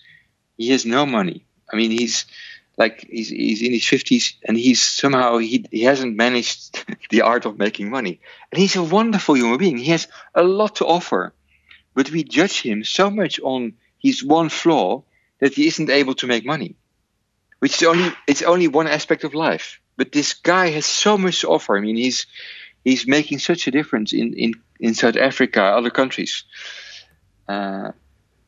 [0.56, 1.44] he has no money.
[1.72, 2.26] I mean, he's
[2.78, 7.46] like he's, he's in his fifties, and he's somehow he he hasn't managed the art
[7.46, 8.20] of making money.
[8.52, 9.78] And he's a wonderful human being.
[9.78, 11.32] He has a lot to offer,
[11.94, 15.02] but we judge him so much on his one flaw
[15.40, 16.76] that he isn't able to make money.
[17.58, 19.80] Which is only it's only one aspect of life.
[19.96, 21.76] But this guy has so much to offer.
[21.76, 22.26] I mean, he's
[22.86, 26.44] he's making such a difference in, in, in South Africa, other countries.
[27.48, 27.90] Uh,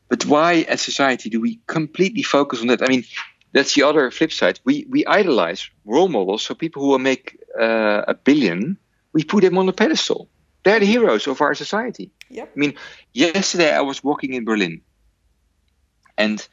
[0.07, 2.81] but why, as society, do we completely focus on that?
[2.81, 3.03] I mean,
[3.51, 4.59] that's the other flip side.
[4.63, 8.77] We we idolize role models, so people who will make uh, a billion,
[9.13, 10.29] we put them on a pedestal.
[10.63, 12.11] They're the heroes of our society.
[12.29, 12.51] Yep.
[12.55, 12.73] I mean,
[13.13, 14.81] yesterday I was walking in Berlin,
[16.17, 16.47] and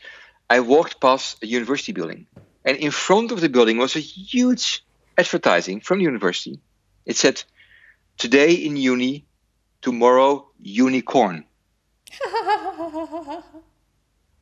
[0.50, 2.26] I walked past a university building,
[2.64, 4.84] and in front of the building was a huge
[5.16, 6.58] advertising from the university.
[7.04, 7.44] It said
[8.18, 9.26] Today in uni,
[9.82, 11.44] tomorrow unicorn.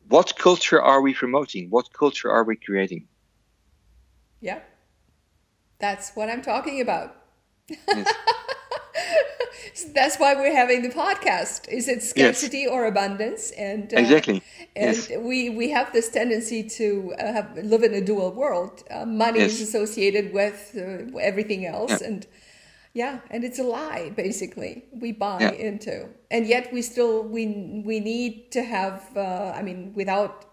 [0.08, 1.70] what culture are we promoting?
[1.70, 3.08] What culture are we creating?
[4.40, 4.60] Yeah,
[5.80, 7.16] that's what I'm talking about.
[7.68, 8.12] Yes.
[9.94, 11.66] that's why we're having the podcast.
[11.68, 12.70] Is it scarcity yes.
[12.70, 13.50] or abundance?
[13.52, 14.42] And uh, exactly,
[14.76, 15.10] and yes.
[15.18, 18.84] we we have this tendency to uh, have, live in a dual world.
[18.88, 22.06] Uh, money is associated with uh, everything else, yeah.
[22.06, 22.26] and
[22.94, 25.50] yeah, and it's a lie basically we buy yeah.
[25.50, 29.04] into, and yet we still we we need to have.
[29.16, 30.46] Uh, I mean, without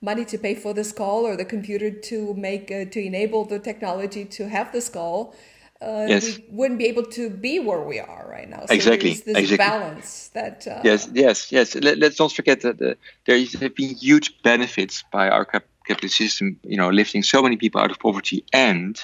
[0.00, 3.58] money to pay for this call or the computer to make uh, to enable the
[3.58, 5.34] technology to have this call,
[5.82, 6.38] uh, yes.
[6.38, 8.64] we wouldn't be able to be where we are right now.
[8.66, 9.14] So exactly.
[9.14, 9.56] This exactly.
[9.56, 10.66] balance that.
[10.66, 11.74] Uh, yes, yes, yes.
[11.74, 12.94] Let, us not forget that uh,
[13.26, 16.60] there have been huge benefits by our cap- capitalist system.
[16.62, 19.00] You know, lifting so many people out of poverty and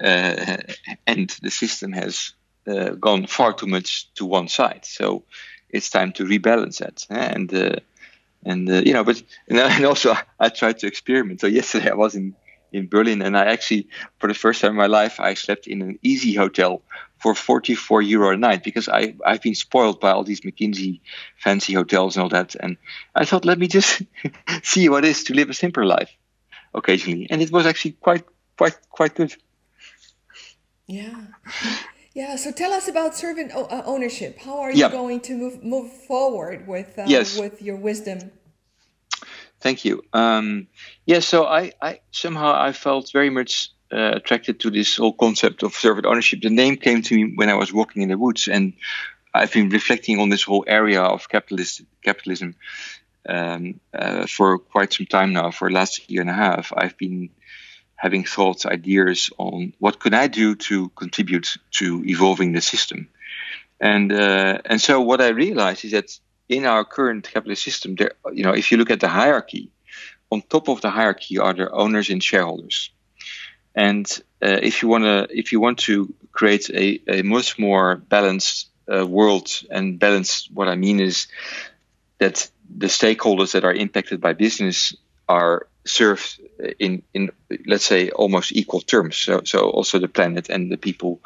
[0.00, 2.32] and the system has
[2.66, 4.84] uh, gone far too much to one side.
[4.84, 5.24] So
[5.68, 7.06] it's time to rebalance that.
[7.10, 7.76] And uh,
[8.44, 11.40] and uh, you know, but and also I tried to experiment.
[11.40, 12.34] So yesterday I was in
[12.72, 13.88] in Berlin, and I actually,
[14.18, 16.80] for the first time in my life, I slept in an easyHotel
[17.18, 21.00] for 44 euro a night because I I've been spoiled by all these McKinsey
[21.36, 22.76] fancy hotels and all that, and
[23.14, 24.02] I thought let me just
[24.62, 26.10] see what it is to live a simpler life
[26.74, 28.24] occasionally, and it was actually quite
[28.56, 29.34] quite quite good.
[30.90, 31.26] Yeah.
[32.12, 34.38] Yeah, so tell us about servant uh, ownership.
[34.38, 37.38] How are you going to move move forward with uh, yes.
[37.38, 38.32] with your wisdom?
[39.60, 40.02] Thank you.
[40.12, 40.66] Um,
[41.06, 45.62] yeah, so I, I somehow I felt very much uh, attracted to this whole concept
[45.62, 46.40] of servant ownership.
[46.42, 48.72] The name came to me when I was walking in the woods, and
[49.32, 52.56] I've been reflecting on this whole area of capitalist capitalism
[53.28, 55.52] um, uh, for quite some time now.
[55.52, 57.30] For the last year and a half, I've been
[58.00, 63.08] having thoughts, ideas on what could I do to contribute to evolving the system.
[63.78, 68.12] And uh, and so what I realized is that in our current capitalist system, there,
[68.32, 69.70] you know, if you look at the hierarchy,
[70.30, 72.90] on top of the hierarchy are the owners and shareholders.
[73.74, 74.06] And
[74.42, 78.70] uh, if you want to, if you want to create a, a much more balanced
[78.88, 81.28] uh, world and balance, what I mean is
[82.18, 84.96] that the stakeholders that are impacted by business
[85.28, 86.40] are served
[86.78, 87.30] in in
[87.66, 89.16] let's say almost equal terms.
[89.16, 91.20] So so also the planet and the people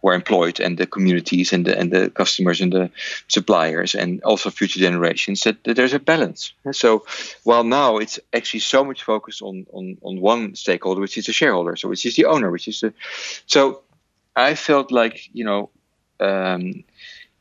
[0.00, 2.90] who are employed and the communities and the and the customers and the
[3.28, 6.52] suppliers and also future generations that, that there's a balance.
[6.72, 7.04] So
[7.44, 11.32] while now it's actually so much focused on on on one stakeholder, which is the
[11.32, 12.92] shareholder, so which is the owner, which is the
[13.46, 13.82] so
[14.34, 15.70] I felt like you know
[16.18, 16.84] um,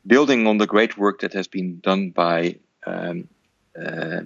[0.06, 2.56] building on the great work that has been done by
[2.86, 3.28] um,
[3.80, 4.22] uh,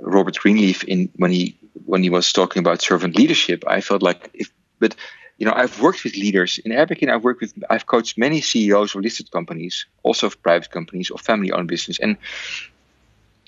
[0.00, 4.30] Robert Greenleaf in when he when he was talking about servant leadership, I felt like
[4.34, 4.94] if but
[5.38, 7.08] you know I've worked with leaders in Aberkyn.
[7.08, 11.18] I've worked with I've coached many CEOs of listed companies, also of private companies or
[11.18, 12.16] family owned business, and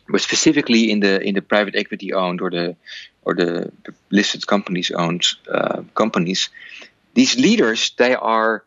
[0.09, 2.77] but specifically in the in the private equity owned or the
[3.23, 3.73] or the
[4.11, 6.49] listed companies owned uh, companies,
[7.15, 8.65] these leaders they are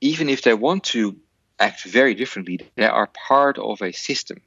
[0.00, 1.16] even if they want to
[1.58, 4.40] act very differently, they are part of a system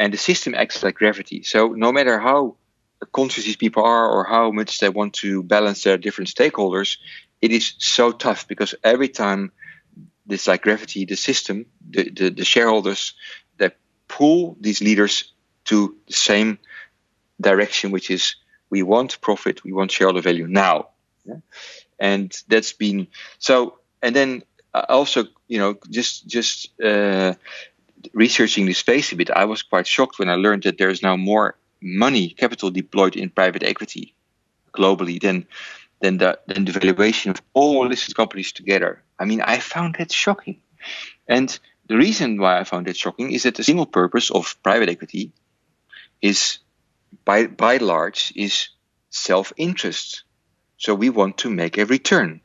[0.00, 1.42] and the system acts like gravity.
[1.42, 2.56] So no matter how
[3.12, 6.96] conscious these people are or how much they want to balance their different stakeholders,
[7.42, 9.52] it is so tough because every time
[10.26, 13.12] this like gravity, the system, the, the, the shareholders,
[13.58, 13.70] they
[14.08, 15.32] pull these leaders
[15.66, 16.58] to the same
[17.38, 18.36] direction, which is
[18.70, 20.88] we want profit, we want shareholder value now.
[21.26, 21.40] Yeah?
[21.98, 23.76] And that's been so.
[24.02, 27.34] And then uh, also, you know, just just uh,
[28.12, 31.02] researching the space a bit, I was quite shocked when I learned that there is
[31.02, 34.14] now more money, capital deployed in private equity
[34.72, 35.46] globally than
[36.00, 39.02] than the than the valuation of all listed companies together.
[39.18, 40.60] I mean, I found that shocking.
[41.28, 44.88] And the reason why I found that shocking is that the single purpose of private
[44.88, 45.32] equity
[46.22, 46.58] is
[47.24, 48.68] by by large is
[49.10, 50.24] self-interest.
[50.76, 52.40] So we want to make a return.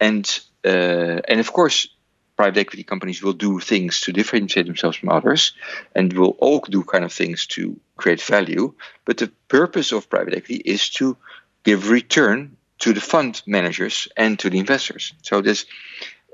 [0.00, 0.26] And
[0.64, 1.88] uh, and of course
[2.36, 5.52] private equity companies will do things to differentiate themselves from others
[5.94, 8.72] and will all do kind of things to create value.
[9.04, 11.16] But the purpose of private equity is to
[11.64, 15.12] give return to the fund managers and to the investors.
[15.22, 15.66] So this,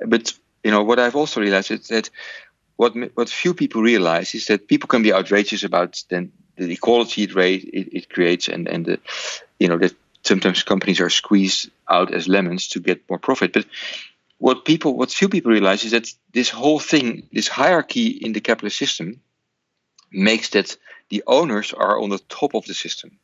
[0.06, 0.32] but
[0.64, 2.10] you know what I've also realized is that
[2.76, 7.24] what what few people realize is that people can be outrageous about then the equality
[7.24, 9.00] it, it, it creates and and the
[9.58, 13.66] you know that sometimes companies are squeezed out as lemons to get more profit, but
[14.38, 18.40] what people, what few people realize is that this whole thing, this hierarchy in the
[18.40, 19.20] capitalist system,
[20.10, 20.76] makes that
[21.10, 23.18] the owners are on the top of the system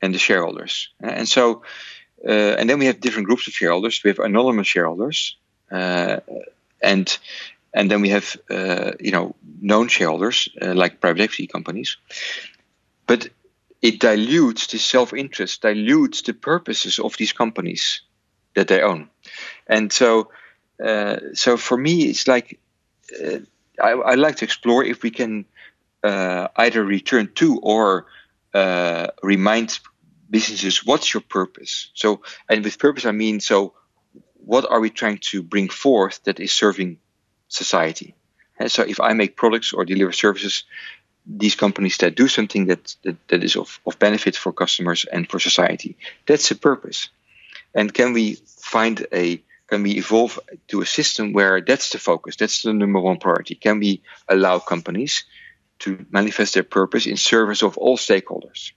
[0.00, 0.88] and the shareholders.
[1.00, 1.62] And so,
[2.26, 4.02] uh, and then we have different groups of shareholders.
[4.02, 5.36] We have anonymous shareholders,
[5.70, 6.20] uh,
[6.82, 7.18] and
[7.74, 11.96] and then we have uh, you know known shareholders uh, like private equity companies.
[13.06, 13.28] But
[13.80, 18.02] it dilutes the self-interest, dilutes the purposes of these companies
[18.54, 19.08] that they own.
[19.66, 20.30] And so,
[20.82, 22.58] uh, so for me, it's like
[23.22, 23.38] uh,
[23.80, 25.44] I, I, like to explore if we can
[26.02, 28.06] uh, either return to or
[28.54, 29.78] uh, remind
[30.30, 31.90] businesses what's your purpose.
[31.94, 33.74] So, and with purpose, I mean so.
[34.44, 36.98] What are we trying to bring forth that is serving
[37.46, 38.16] society?
[38.58, 40.64] And so, if I make products or deliver services,
[41.26, 45.30] these companies that do something that, that, that is of, of benefit for customers and
[45.30, 45.96] for society.
[46.26, 47.08] That's the purpose.
[47.74, 52.36] And can we find a can we evolve to a system where that's the focus?
[52.36, 53.54] That's the number one priority.
[53.54, 55.24] Can we allow companies
[55.78, 58.72] to manifest their purpose in service of all stakeholders?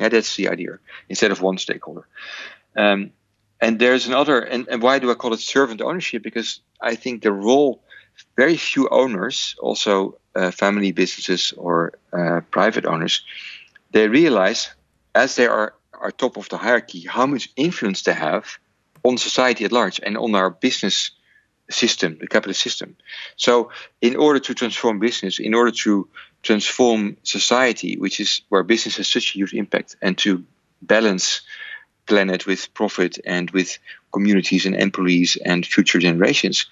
[0.00, 0.78] Yeah, that's the idea
[1.08, 2.06] instead of one stakeholder.
[2.76, 3.10] Um,
[3.60, 6.22] and there's another, and, and why do I call it servant ownership?
[6.22, 7.82] Because I think the role,
[8.36, 13.22] very few owners, also uh, family businesses or uh, private owners,
[13.90, 14.70] they realize
[15.14, 18.58] as they are, are top of the hierarchy how much influence they have
[19.04, 21.12] on society at large and on our business
[21.70, 22.96] system, the capitalist system.
[23.36, 23.70] So,
[24.00, 26.08] in order to transform business, in order to
[26.42, 30.44] transform society, which is where business has such a huge impact, and to
[30.82, 31.42] balance
[32.06, 33.78] planet with profit and with
[34.12, 36.66] communities and employees and future generations,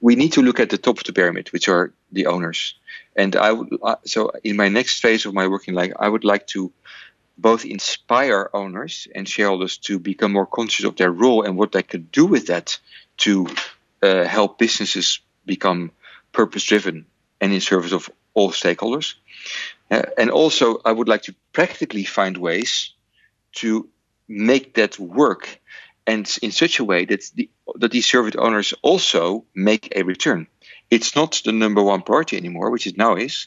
[0.00, 2.74] we need to look at the top of the pyramid, which are the owners.
[3.16, 6.24] And I would, uh, so in my next phase of my working life, I would
[6.24, 6.72] like to
[7.40, 11.82] both inspire owners and shareholders to become more conscious of their role and what they
[11.82, 12.78] could do with that
[13.16, 13.46] to
[14.02, 15.90] uh, help businesses become
[16.32, 17.06] purpose driven
[17.40, 19.14] and in service of all stakeholders.
[19.90, 22.92] Uh, and also, I would like to practically find ways
[23.52, 23.88] to
[24.28, 25.60] make that work
[26.06, 30.46] and in such a way that the, that these servant owners also make a return.
[30.90, 33.46] It's not the number one priority anymore, which it now is.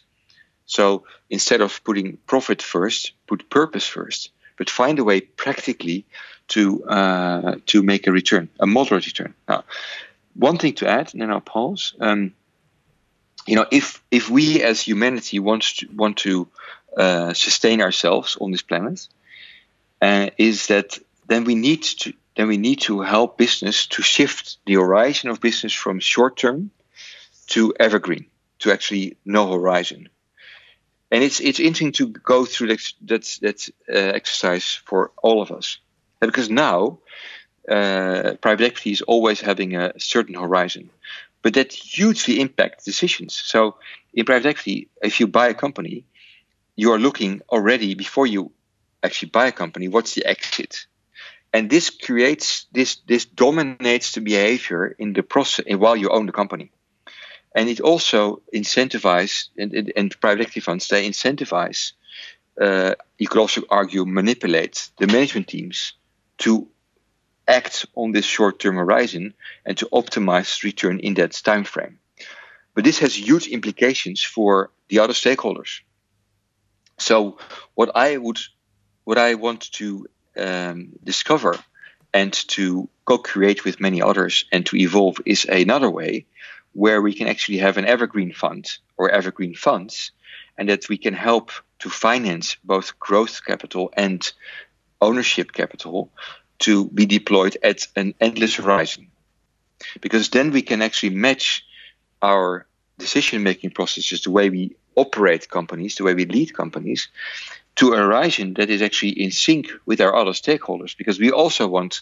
[0.66, 6.06] So instead of putting profit first, put purpose first, but find a way practically
[6.50, 9.34] to uh, to make a return, a moderate return.
[9.48, 9.64] Now,
[10.36, 11.94] one thing to add, and then I'll pause.
[12.00, 12.34] Um,
[13.46, 16.48] you know, if if we as humanity want to want to
[16.98, 19.08] uh, sustain ourselves on this planet,
[20.02, 24.58] uh, is that then we need to then we need to help business to shift
[24.66, 26.72] the horizon of business from short term
[27.48, 28.26] to evergreen,
[28.60, 30.10] to actually no horizon.
[31.14, 35.52] And it's it's interesting to go through that that, that uh, exercise for all of
[35.52, 35.78] us,
[36.20, 36.98] because now
[37.70, 40.90] uh, private equity is always having a certain horizon,
[41.44, 43.36] but that hugely impacts decisions.
[43.36, 43.76] So
[44.12, 46.04] in private equity, if you buy a company,
[46.76, 48.52] you are looking already before you
[49.04, 50.88] actually buy a company, what's the exit?
[51.52, 56.32] And this creates this this dominates the behavior in the process while you own the
[56.32, 56.72] company.
[57.56, 61.94] And it also incentivizes and, and private equity funds they incentivize.
[62.60, 65.94] Uh, you could also argue manipulate the management teams
[66.40, 66.68] to
[67.48, 69.34] act on this short-term horizon
[69.66, 72.00] and to optimize return in that time frame.
[72.74, 75.82] But this has huge implications for the other stakeholders.
[76.98, 77.38] So
[77.76, 78.40] what I would,
[79.04, 81.58] what I want to um, discover
[82.14, 86.26] and to co-create with many others and to evolve is another way
[86.74, 90.12] where we can actually have an evergreen fund or evergreen funds
[90.58, 94.32] and that we can help to finance both growth capital and
[95.02, 96.10] ownership capital
[96.60, 99.08] to be deployed at an endless horizon.
[100.02, 101.66] Because then we can actually match
[102.22, 102.66] our
[102.98, 107.10] decision making processes, the way we operate companies, the way we lead companies,
[107.76, 110.96] to a horizon that is actually in sync with our other stakeholders.
[110.96, 112.02] Because we also want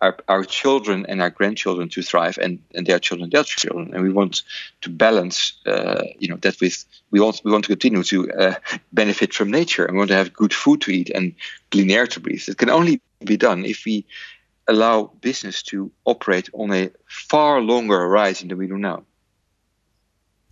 [0.00, 3.92] our, our children and our grandchildren to thrive and, and their children their children.
[3.94, 4.42] And we want
[4.82, 8.54] to balance uh, you know that with we want we want to continue to uh,
[8.92, 11.34] benefit from nature and we want to have good food to eat and
[11.70, 12.48] clean air to breathe.
[12.48, 14.06] It can only be done if we
[14.66, 19.04] allow business to operate on a far longer horizon than we do now.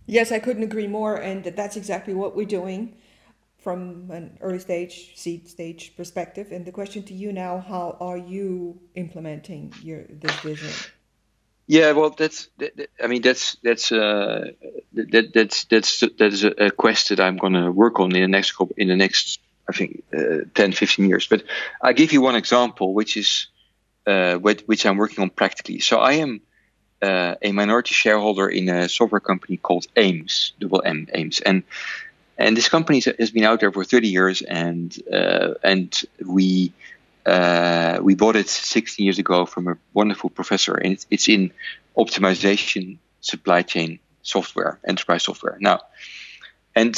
[0.05, 2.95] Yes i couldn't agree more and that's exactly what we're doing
[3.57, 6.51] from an early stage, seed stage perspective.
[6.51, 10.73] And the question to you now: How are you implementing your this vision?
[11.67, 12.49] Yeah, well, that's.
[12.59, 14.51] That, I mean, that's that's uh,
[14.93, 18.27] that that's that's that is a quest that I'm going to work on in the
[18.27, 19.39] next couple, in the next
[19.69, 21.27] I think uh, 10, 15 years.
[21.27, 21.43] But
[21.81, 23.47] I give you one example, which is
[24.05, 25.79] uh, which I'm working on practically.
[25.79, 26.41] So I am
[27.01, 31.63] uh, a minority shareholder in a software company called AIMMS, double M AIMMS, and
[32.37, 36.71] and this company has been out there for 30 years, and uh, and we
[37.25, 41.51] uh, we bought it 16 years ago from a wonderful professor, and it's, it's in
[41.97, 45.57] optimization, supply chain software, enterprise software.
[45.59, 45.81] Now,
[46.75, 46.95] and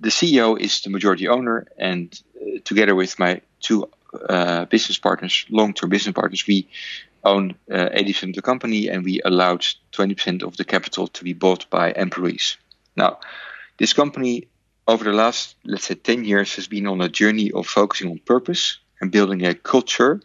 [0.00, 3.88] the CEO is the majority owner, and uh, together with my two
[4.28, 6.68] uh, business partners, long-term business partners, we
[7.22, 11.32] own 80% uh, of the company, and we allowed 20% of the capital to be
[11.32, 12.56] bought by employees.
[12.96, 13.20] Now,
[13.78, 14.48] this company
[14.90, 18.18] over the last, let's say, 10 years has been on a journey of focusing on
[18.18, 20.20] purpose and building a culture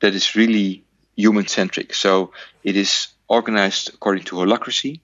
[0.00, 0.84] that is really
[1.16, 1.92] human centric.
[1.92, 2.32] So
[2.62, 5.00] it is organized according to holacracy,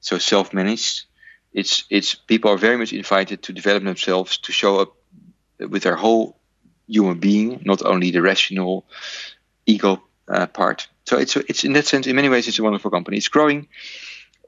[0.00, 1.06] so self managed.
[1.54, 4.94] It's, it's people are very much invited to develop themselves to show up
[5.58, 6.36] with their whole
[6.86, 8.84] human being, not only the rational
[9.64, 10.88] ego uh, part.
[11.06, 13.16] So it's, it's in that sense, in many ways, it's a wonderful company.
[13.16, 13.68] It's growing.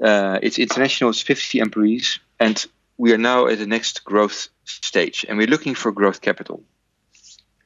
[0.03, 1.11] Uh, it's international.
[1.11, 2.67] It's 50 employees, and
[3.01, 6.63] we are now at the next growth stage and we're looking for growth capital.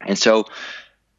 [0.01, 0.45] And so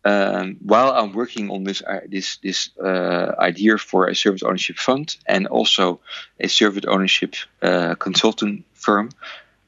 [0.05, 4.77] um, while I'm working on this uh, this this uh, idea for a servant ownership
[4.77, 5.99] fund and also
[6.39, 9.09] a servant ownership uh, consultant firm,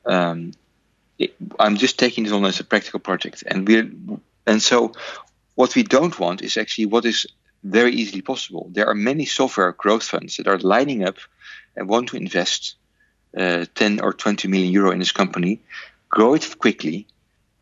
[0.05, 0.51] um,
[1.17, 3.75] it, I'm just taking this on as a practical project, and we
[4.45, 4.91] and so
[5.55, 7.25] what we don't want is actually what is
[7.63, 8.69] very easily possible.
[8.71, 11.17] There are many software growth funds that are lining up
[11.75, 12.77] and want to invest
[13.35, 15.61] uh, 10 or 20 million euro in this company,
[16.09, 17.07] grow it quickly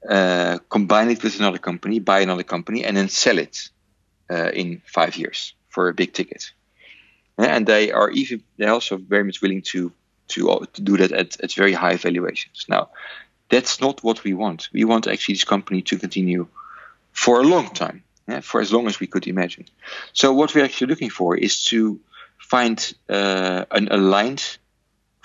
[0.07, 3.70] uh, combine it with another company, buy another company, and then sell it
[4.30, 6.51] uh, in five years for a big ticket.
[7.38, 9.91] And they are even they're also very much willing to
[10.28, 12.66] to, uh, to do that at, at very high valuations.
[12.68, 12.89] Now,
[13.49, 14.70] that's not what we want.
[14.74, 16.47] We want actually this company to continue
[17.11, 19.66] for a long time, yeah, for as long as we could imagine.
[20.13, 21.99] So what we're actually looking for is to
[22.39, 24.57] find uh, an aligned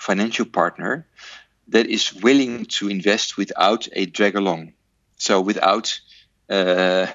[0.01, 1.05] financial partner
[1.67, 4.73] that is willing to invest without a drag along.
[5.17, 5.99] So without,
[6.49, 7.07] uh,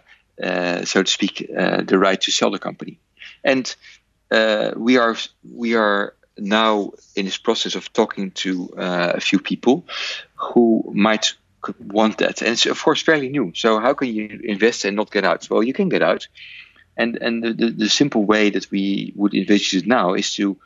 [0.43, 2.99] uh, so to speak, uh, the right to sell the company.
[3.43, 3.75] And
[4.31, 5.17] uh, we are
[5.55, 9.85] we are now in this process of talking to uh, a few people
[10.37, 11.35] who might
[11.79, 13.53] want that, and it's of course fairly new.
[13.55, 15.49] So how can you invest and not get out?
[15.51, 16.29] Well, you can get out,
[16.97, 20.57] and and the, the, the simple way that we would envisage it now is to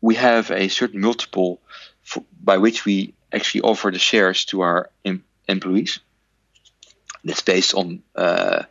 [0.00, 1.60] we have a certain multiple
[2.02, 6.00] for, by which we actually offer the shares to our em- employees.
[7.24, 8.62] That's based on uh,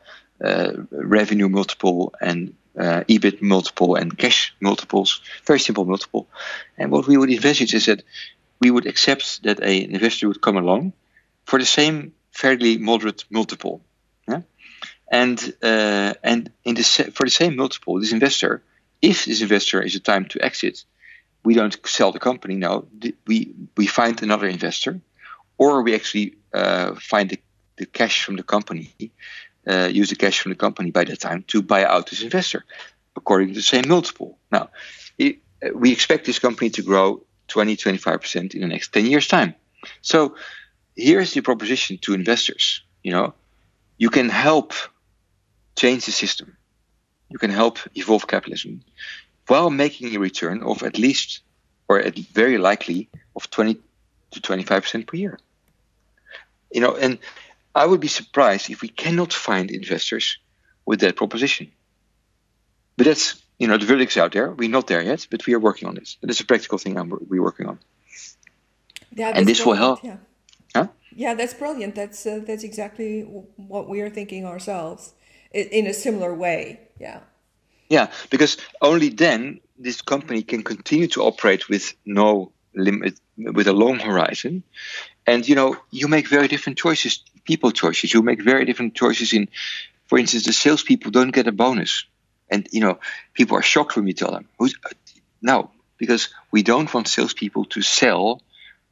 [0.43, 5.21] uh, revenue multiple and uh, EBIT multiple and cash multiples.
[5.45, 6.27] Very simple multiple.
[6.77, 8.03] And what we would envisage is that
[8.59, 10.93] we would accept that an investor would come along
[11.45, 13.81] for the same fairly moderate multiple.
[14.27, 14.41] Yeah?
[15.11, 18.61] And uh, and in the for the same multiple, this investor,
[19.01, 20.85] if this investor is a time to exit,
[21.43, 22.85] we don't sell the company now.
[23.27, 24.99] We we find another investor,
[25.57, 27.39] or we actually uh, find the,
[27.77, 28.93] the cash from the company,
[29.67, 32.65] uh, use the cash from the company by that time to buy out this investor,
[33.15, 34.37] according to the same multiple.
[34.51, 34.69] Now,
[35.17, 35.39] it,
[35.73, 39.55] we expect this company to grow 20 25% in the next 10 years' time.
[40.01, 40.35] So
[40.95, 42.83] here's the proposition to investors.
[43.03, 43.33] You know,
[43.97, 44.73] you can help
[45.75, 46.57] change the system.
[47.29, 48.81] You can help evolve capitalism
[49.49, 51.41] while making a return of at least,
[51.87, 53.77] or at very likely, of 20
[54.31, 55.39] to 25% per year.
[56.71, 57.17] You know, and
[57.73, 60.37] I would be surprised if we cannot find investors
[60.85, 61.71] with that proposition.
[62.95, 64.51] But that's, you know, the verdict's out there.
[64.51, 66.17] We're not there yet, but we are working on this.
[66.21, 67.79] It's a practical thing I'm, we're working on.
[69.15, 70.03] Yeah, and this will help.
[70.03, 70.17] Yeah.
[70.75, 70.87] Huh?
[71.15, 71.95] Yeah, that's brilliant.
[71.95, 73.21] That's uh, that's exactly
[73.55, 75.13] what we are thinking ourselves
[75.51, 76.81] in a similar way.
[76.99, 77.21] Yeah.
[77.89, 83.73] Yeah, because only then this company can continue to operate with no limit, with a
[83.73, 84.63] long horizon.
[85.25, 88.13] And you know, you make very different choices, people choices.
[88.13, 89.49] You make very different choices in,
[90.05, 92.05] for instance, the salespeople don't get a bonus,
[92.49, 92.99] and you know,
[93.33, 94.75] people are shocked when you tell them, "Who's
[95.41, 98.41] no?" Because we don't want salespeople to sell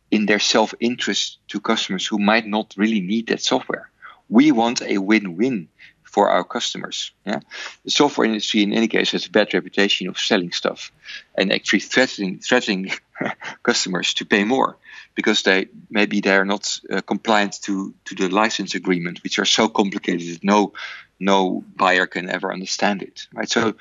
[0.09, 3.89] in their self-interest to customers who might not really need that software.
[4.29, 5.69] We want a win-win
[6.07, 7.11] for our customers.
[7.25, 7.39] Yeah?
[7.83, 10.91] The software industry, in any case, has a bad reputation of selling stuff
[11.35, 12.91] and actually threatening threatening
[13.63, 14.77] customers to pay more
[15.15, 19.45] because they maybe they are not uh, compliant to to the license agreement, which are
[19.45, 20.73] so complicated that no
[21.19, 23.27] no buyer can ever understand it.
[23.33, 23.49] Right.
[23.49, 23.75] So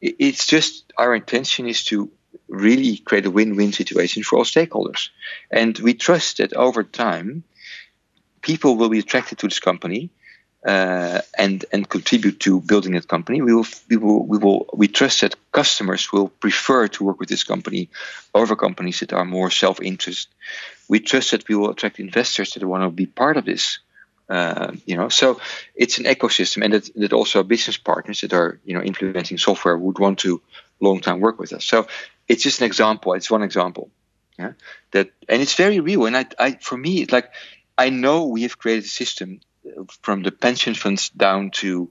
[0.00, 2.10] it's just our intention is to
[2.48, 5.10] really create a win-win situation for all stakeholders,
[5.50, 7.44] and we trust that over time
[8.40, 10.10] people will be attracted to this company
[10.66, 13.42] uh, and and contribute to building that company.
[13.42, 17.28] We will we will we will we trust that customers will prefer to work with
[17.28, 17.88] this company
[18.34, 20.28] over companies that are more self-interest.
[20.88, 23.80] We trust that we will attract investors that want to be part of this.
[24.28, 25.40] Uh, you know, so
[25.74, 29.76] it's an ecosystem, and that, that also business partners that are you know implementing software
[29.76, 30.40] would want to
[30.80, 31.64] long time work with us.
[31.64, 31.86] So
[32.28, 33.14] it's just an example.
[33.14, 33.90] It's one example.
[34.38, 34.52] Yeah,
[34.92, 36.06] that and it's very real.
[36.06, 37.30] And I, I for me, it's like
[37.76, 39.40] I know we have created a system
[40.00, 41.90] from the pension funds down to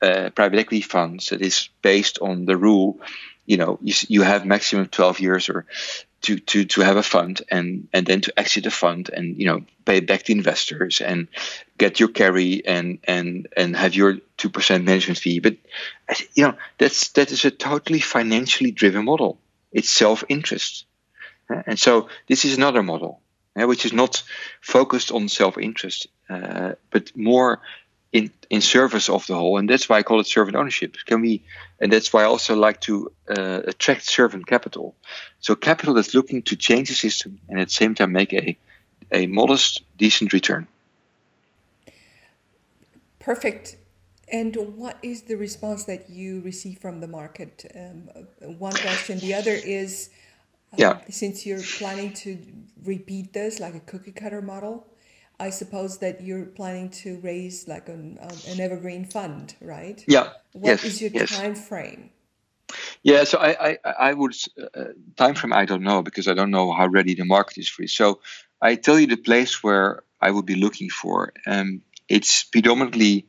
[0.00, 2.98] uh, private equity funds that is based on the rule
[3.46, 5.66] you know you, you have maximum 12 years or
[6.22, 9.46] to, to, to have a fund and, and then to exit the fund and you
[9.46, 11.28] know pay back the investors and
[11.78, 15.40] get your carry and and and have your two percent management fee.
[15.40, 15.56] But
[16.34, 19.40] you know that's that is a totally financially driven model.
[19.72, 20.84] It's self interest,
[21.48, 23.20] and so this is another model
[23.54, 24.22] which is not
[24.60, 26.21] focused on self-interest, uh,
[26.90, 27.60] but more
[28.12, 29.58] in in service of the whole.
[29.58, 30.96] And that's why I call it servant ownership.
[31.06, 31.42] Can we?
[31.80, 34.94] And that's why I also like to uh, attract servant capital.
[35.40, 38.56] So capital that's looking to change the system and at the same time make a
[39.10, 40.66] a modest, decent return.
[43.18, 43.76] Perfect.
[44.32, 47.70] And what is the response that you receive from the market?
[47.74, 48.08] Um,
[48.58, 49.18] one question.
[49.18, 50.08] The other is,
[50.72, 51.00] uh, yeah.
[51.10, 52.38] since you're planning to
[52.82, 54.86] repeat this like a cookie cutter model,
[55.38, 58.18] I suppose that you're planning to raise like an,
[58.48, 60.02] an evergreen fund, right?
[60.06, 60.30] Yeah.
[60.52, 60.84] What yes.
[60.84, 61.30] is your yes.
[61.30, 62.10] time frame?
[63.02, 64.34] Yeah, so I I, I would
[64.74, 64.84] uh,
[65.16, 67.82] time frame I don't know because I don't know how ready the market is for
[67.82, 67.90] it.
[67.90, 68.20] So
[68.60, 71.32] I tell you the place where I would be looking for.
[71.46, 73.26] Um, it's predominantly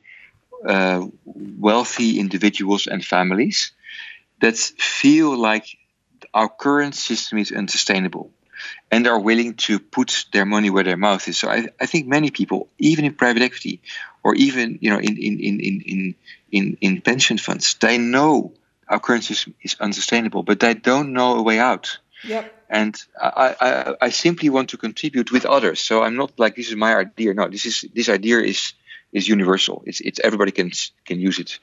[0.66, 3.72] uh, wealthy individuals and families
[4.42, 5.66] that feel like
[6.34, 8.32] our current system is unsustainable
[8.92, 11.38] and are willing to put their money where their mouth is.
[11.38, 13.82] So I, I think many people, even in private equity
[14.24, 16.16] or even you know in in, in, in,
[16.52, 18.54] in, in pension funds, they know
[18.88, 22.00] our current system is unsustainable, but they don't know a way out.
[22.26, 22.54] Yep.
[22.70, 25.80] And I, I, I simply want to contribute with others.
[25.80, 27.34] So I'm not like this is my idea.
[27.34, 28.74] No, this is this idea is
[29.14, 29.84] is universal.
[29.86, 30.72] It's it's everybody can
[31.06, 31.60] can use it.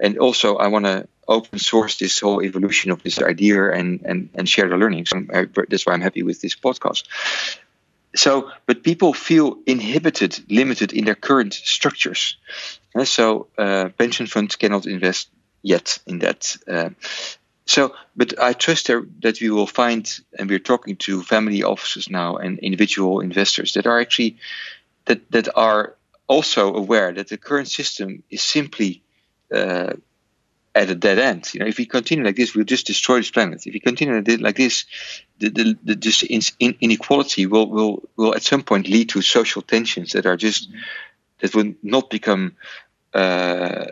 [0.00, 4.28] And also I want to open source this whole evolution of this idea and and
[4.34, 5.10] and share the learnings.
[5.10, 5.22] So
[5.68, 7.04] that's why I'm happy with this podcast.
[8.14, 12.36] So, but people feel inhibited, limited in their current structures.
[12.94, 15.30] And so, uh, pension funds cannot invest
[15.62, 16.56] yet in that.
[16.68, 16.90] Uh,
[17.64, 20.06] so, but I trust that we will find,
[20.38, 24.36] and we're talking to family offices now and individual investors that are actually
[25.06, 25.94] that that are
[26.32, 29.02] also aware that the current system is simply
[29.54, 29.92] uh,
[30.74, 31.42] at a dead end.
[31.52, 33.66] You know, if we continue like this, we'll just destroy this planet.
[33.66, 34.86] If we continue like this,
[35.38, 36.22] the, the, the this
[36.58, 40.70] inequality will, will will at some point lead to social tensions that are just
[41.40, 42.56] that will not become
[43.14, 43.84] uh,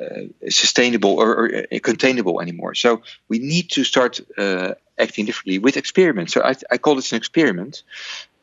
[0.48, 2.74] sustainable or, or, uh, containable anymore.
[2.74, 6.32] So we need to start uh, acting differently with experiments.
[6.32, 7.82] So I, I call this an experiment,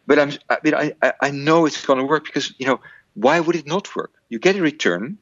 [0.06, 2.80] but I'm I, I know it's going to work because you know
[3.18, 4.12] why would it not work?
[4.30, 5.18] You get a return,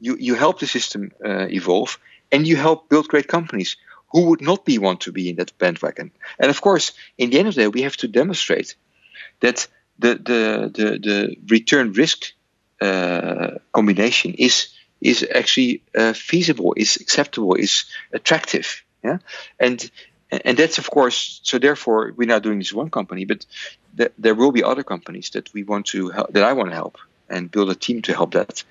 [0.00, 1.98] you you help the system uh, evolve,
[2.32, 3.76] and you help build great companies.
[4.12, 6.10] Who would not be want to be in that bandwagon?
[6.38, 8.76] And of course, in the end of the day, we have to demonstrate
[9.40, 9.68] that
[9.98, 12.32] the the the, the return risk
[12.80, 14.68] uh, combination is
[15.00, 18.82] is actually uh, feasible, is acceptable, is attractive.
[19.02, 19.18] Yeah,
[19.58, 19.90] and
[20.30, 21.40] and that's of course.
[21.42, 23.44] So therefore, we're now doing this one company, but
[23.98, 26.76] th- there will be other companies that we want to help, that I want to
[26.76, 26.96] help
[27.28, 28.64] and build a team to help that.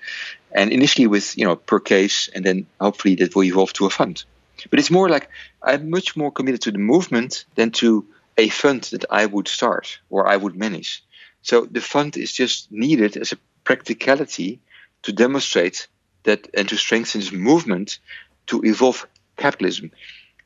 [0.52, 3.90] And initially with you know per case, and then hopefully that will evolve to a
[3.90, 4.24] fund.
[4.70, 5.28] But it's more like
[5.62, 8.06] I'm much more committed to the movement than to
[8.38, 11.04] a fund that I would start or I would manage.
[11.42, 14.60] So the fund is just needed as a practicality
[15.02, 15.88] to demonstrate
[16.22, 17.98] that and to strengthen this movement
[18.46, 19.90] to evolve capitalism.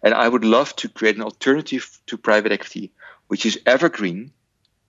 [0.03, 2.93] And I would love to create an alternative to private equity,
[3.29, 4.33] which is evergreen,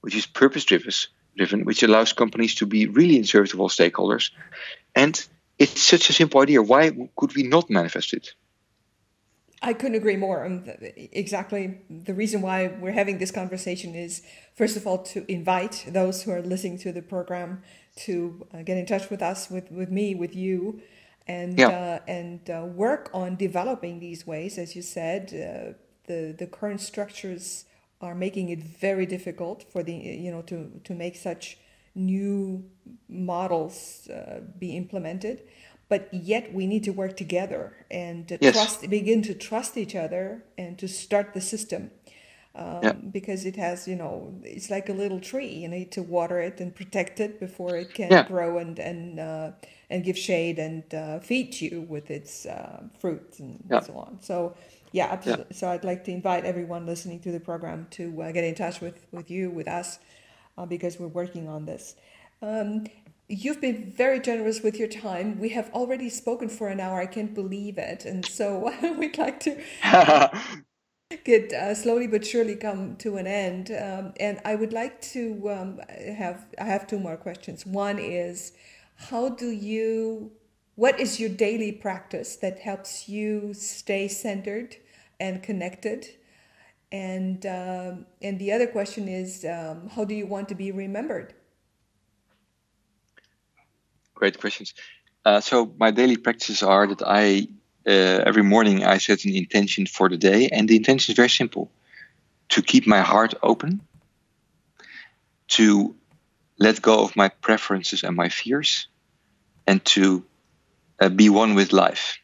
[0.01, 0.91] which is purpose driven,
[1.65, 4.31] which allows companies to be really in service of all stakeholders.
[4.95, 5.25] And
[5.57, 6.61] it's such a simple idea.
[6.61, 8.33] Why could we not manifest it?
[9.61, 10.45] I couldn't agree more.
[10.45, 10.63] Um,
[11.11, 14.21] exactly the reason why we're having this conversation is,
[14.55, 17.61] first of all, to invite those who are listening to the program
[17.97, 20.81] to uh, get in touch with us, with, with me, with you,
[21.27, 21.67] and yeah.
[21.67, 24.57] uh, and uh, work on developing these ways.
[24.57, 25.73] As you said, uh,
[26.07, 27.65] the the current structures
[28.02, 31.58] are making it very difficult for the you know to to make such
[31.95, 32.64] new
[33.10, 35.43] models uh, be implemented.
[35.89, 38.54] But yet we need to work together and yes.
[38.54, 41.91] trust, begin to trust each other, and to start the system
[42.56, 42.93] um, yeah.
[43.12, 46.60] because it has you know it's like a little tree you need to water it
[46.60, 48.24] and protect it before it can Yeah.
[48.24, 49.52] grow and and uh,
[49.89, 53.82] and give shade and uh, feed you with its uh, fruits and Yeah.
[53.82, 54.56] so on so
[54.91, 58.43] yeah absolutely so i'd like to invite everyone listening to the program to uh, get
[58.43, 59.99] in touch with with you with us
[60.57, 61.95] uh, because we're working on this
[62.41, 62.85] um,
[63.31, 65.39] You've been very generous with your time.
[65.39, 66.99] We have already spoken for an hour.
[66.99, 68.03] I can't believe it.
[68.03, 69.61] And so we'd like to
[71.23, 73.69] get uh, slowly but surely come to an end.
[73.71, 75.79] Um, and I would like to um,
[76.17, 77.67] have I have two more questions.
[77.67, 78.53] One is,
[78.95, 80.31] how do you?
[80.80, 84.77] What is your daily practice that helps you stay centered
[85.19, 86.07] and connected?
[86.89, 91.34] And um, and the other question is, um, how do you want to be remembered?
[94.15, 94.73] Great questions.
[95.25, 97.49] Uh, so my daily practices are that I
[97.86, 101.30] uh, every morning I set an intention for the day, and the intention is very
[101.41, 101.69] simple:
[102.53, 103.82] to keep my heart open,
[105.59, 105.93] to
[106.57, 108.88] let go of my preferences and my fears,
[109.67, 110.23] and to
[111.00, 112.20] uh, be one with life.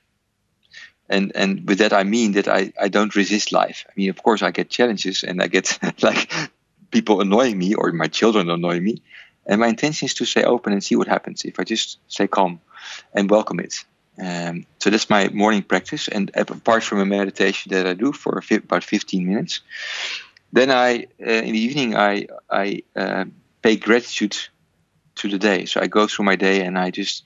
[1.07, 3.85] And and with that I mean that I, I don't resist life.
[3.87, 6.31] I mean, of course, I get challenges and I get like
[6.91, 9.01] people annoying me or my children annoy me,
[9.45, 12.27] and my intention is to stay open and see what happens if I just stay
[12.27, 12.59] calm
[13.13, 13.85] and welcome it.
[14.17, 16.07] Um, so that's my morning practice.
[16.07, 19.61] And apart from a meditation that I do for about 15 minutes,
[20.53, 23.25] then I uh, in the evening I I uh,
[23.61, 24.37] pay gratitude
[25.15, 25.65] to the day.
[25.65, 27.25] So I go through my day and I just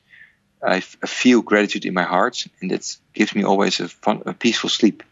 [0.62, 4.70] I, feel gratitude in my heart, and that gives me always a, fun, a peaceful
[4.70, 5.04] sleep.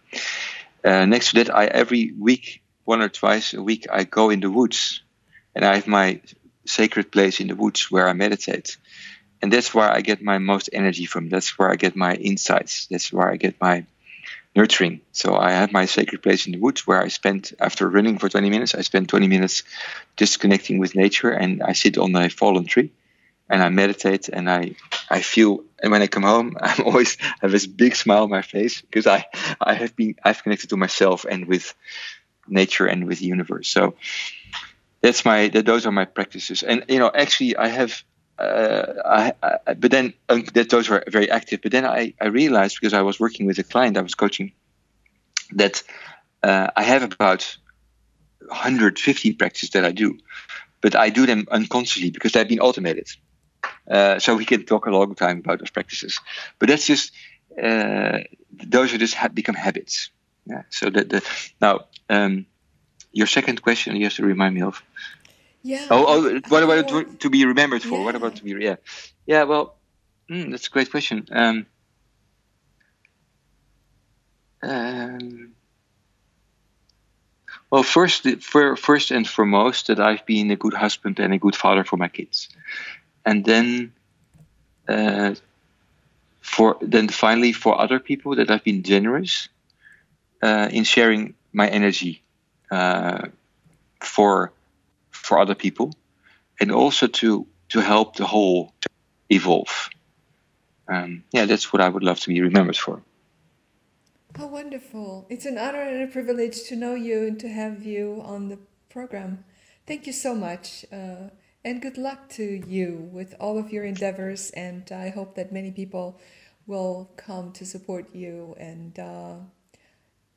[0.83, 4.39] Uh, next to that, I every week, one or twice a week, I go in
[4.39, 5.01] the woods,
[5.55, 6.21] and I have my
[6.65, 8.77] sacred place in the woods where I meditate,
[9.41, 11.29] and that's where I get my most energy from.
[11.29, 12.87] That's where I get my insights.
[12.87, 13.85] That's where I get my
[14.55, 15.01] nurturing.
[15.11, 18.27] So I have my sacred place in the woods where I spend after running for
[18.27, 18.75] 20 minutes.
[18.75, 19.63] I spend 20 minutes
[20.17, 22.91] just connecting with nature, and I sit on a fallen tree
[23.49, 24.75] and I meditate and I
[25.09, 28.41] I feel and when I come home I'm always have this big smile on my
[28.41, 29.25] face because I
[29.59, 31.73] I have been I've connected to myself and with
[32.47, 33.67] nature and with the universe.
[33.67, 33.95] So
[35.01, 36.63] that's my that, those are my practices.
[36.63, 38.03] And you know actually I have
[38.39, 41.61] uh, I, I, but then um, that those were very active.
[41.63, 44.51] But then I, I realized because I was working with a client I was coaching
[45.53, 45.81] that
[46.43, 47.57] uh, I have about
[48.47, 50.19] 150 practices that I do,
[50.81, 53.07] but I do them unconsciously because they've been automated.
[53.89, 56.19] Uh, so we can talk a long time about those practices,
[56.59, 57.13] but that's just
[57.61, 58.19] uh,
[58.51, 60.11] those are just ha- become habits.
[60.45, 60.63] Yeah.
[60.69, 61.23] So that the
[61.61, 62.45] now um,
[63.11, 64.81] your second question you have to remind me of.
[65.63, 65.87] Yeah.
[65.89, 67.99] Oh, oh what about to, to be remembered for?
[67.99, 68.05] Yeah.
[68.05, 68.51] What about to be?
[68.59, 68.75] Yeah.
[69.25, 69.43] Yeah.
[69.43, 69.77] Well,
[70.29, 71.27] mm, that's a great question.
[71.31, 71.65] Um,
[74.61, 75.53] um,
[77.69, 81.55] well, first, for, first and foremost, that I've been a good husband and a good
[81.55, 82.49] father for my kids
[83.27, 83.91] and then
[84.87, 85.35] uh,
[86.39, 89.49] for then finally for other people that I've been generous
[90.41, 92.23] uh, in sharing my energy
[92.71, 93.27] uh,
[93.99, 94.53] for
[95.11, 95.91] for other people,
[96.59, 98.73] and also to to help the whole
[99.29, 99.89] evolve.
[100.87, 103.01] Um, yeah, that's what I would love to be remembered for.
[104.37, 105.25] How wonderful!
[105.29, 108.59] It's an honor and a privilege to know you and to have you on the
[108.87, 109.43] program.
[109.85, 110.85] Thank you so much.
[110.93, 111.29] Uh,
[111.63, 114.51] and good luck to you with all of your endeavors.
[114.51, 116.19] And I hope that many people
[116.65, 118.55] will come to support you.
[118.59, 119.35] And uh,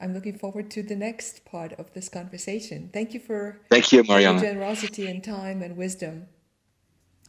[0.00, 2.90] I'm looking forward to the next part of this conversation.
[2.92, 4.38] Thank you for thank you, Marianne.
[4.38, 6.26] generosity and time and wisdom.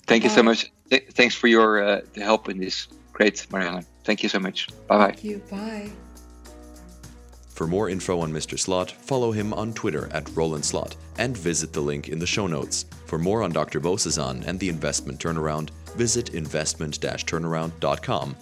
[0.08, 0.30] Thank Bye.
[0.30, 0.72] you so much.
[0.90, 2.88] Th- thanks for your uh, help in this.
[3.14, 3.86] Great, Marianne.
[4.04, 4.68] Thank you so much.
[4.88, 5.06] Bye bye.
[5.08, 5.38] Thank you.
[5.50, 5.92] Bye.
[7.62, 8.58] For more info on Mr.
[8.58, 12.48] Slot, follow him on Twitter at Roland Slot and visit the link in the show
[12.48, 12.86] notes.
[13.06, 13.80] For more on Dr.
[13.80, 18.36] Bozesan and the investment turnaround, visit investment-turnaround.com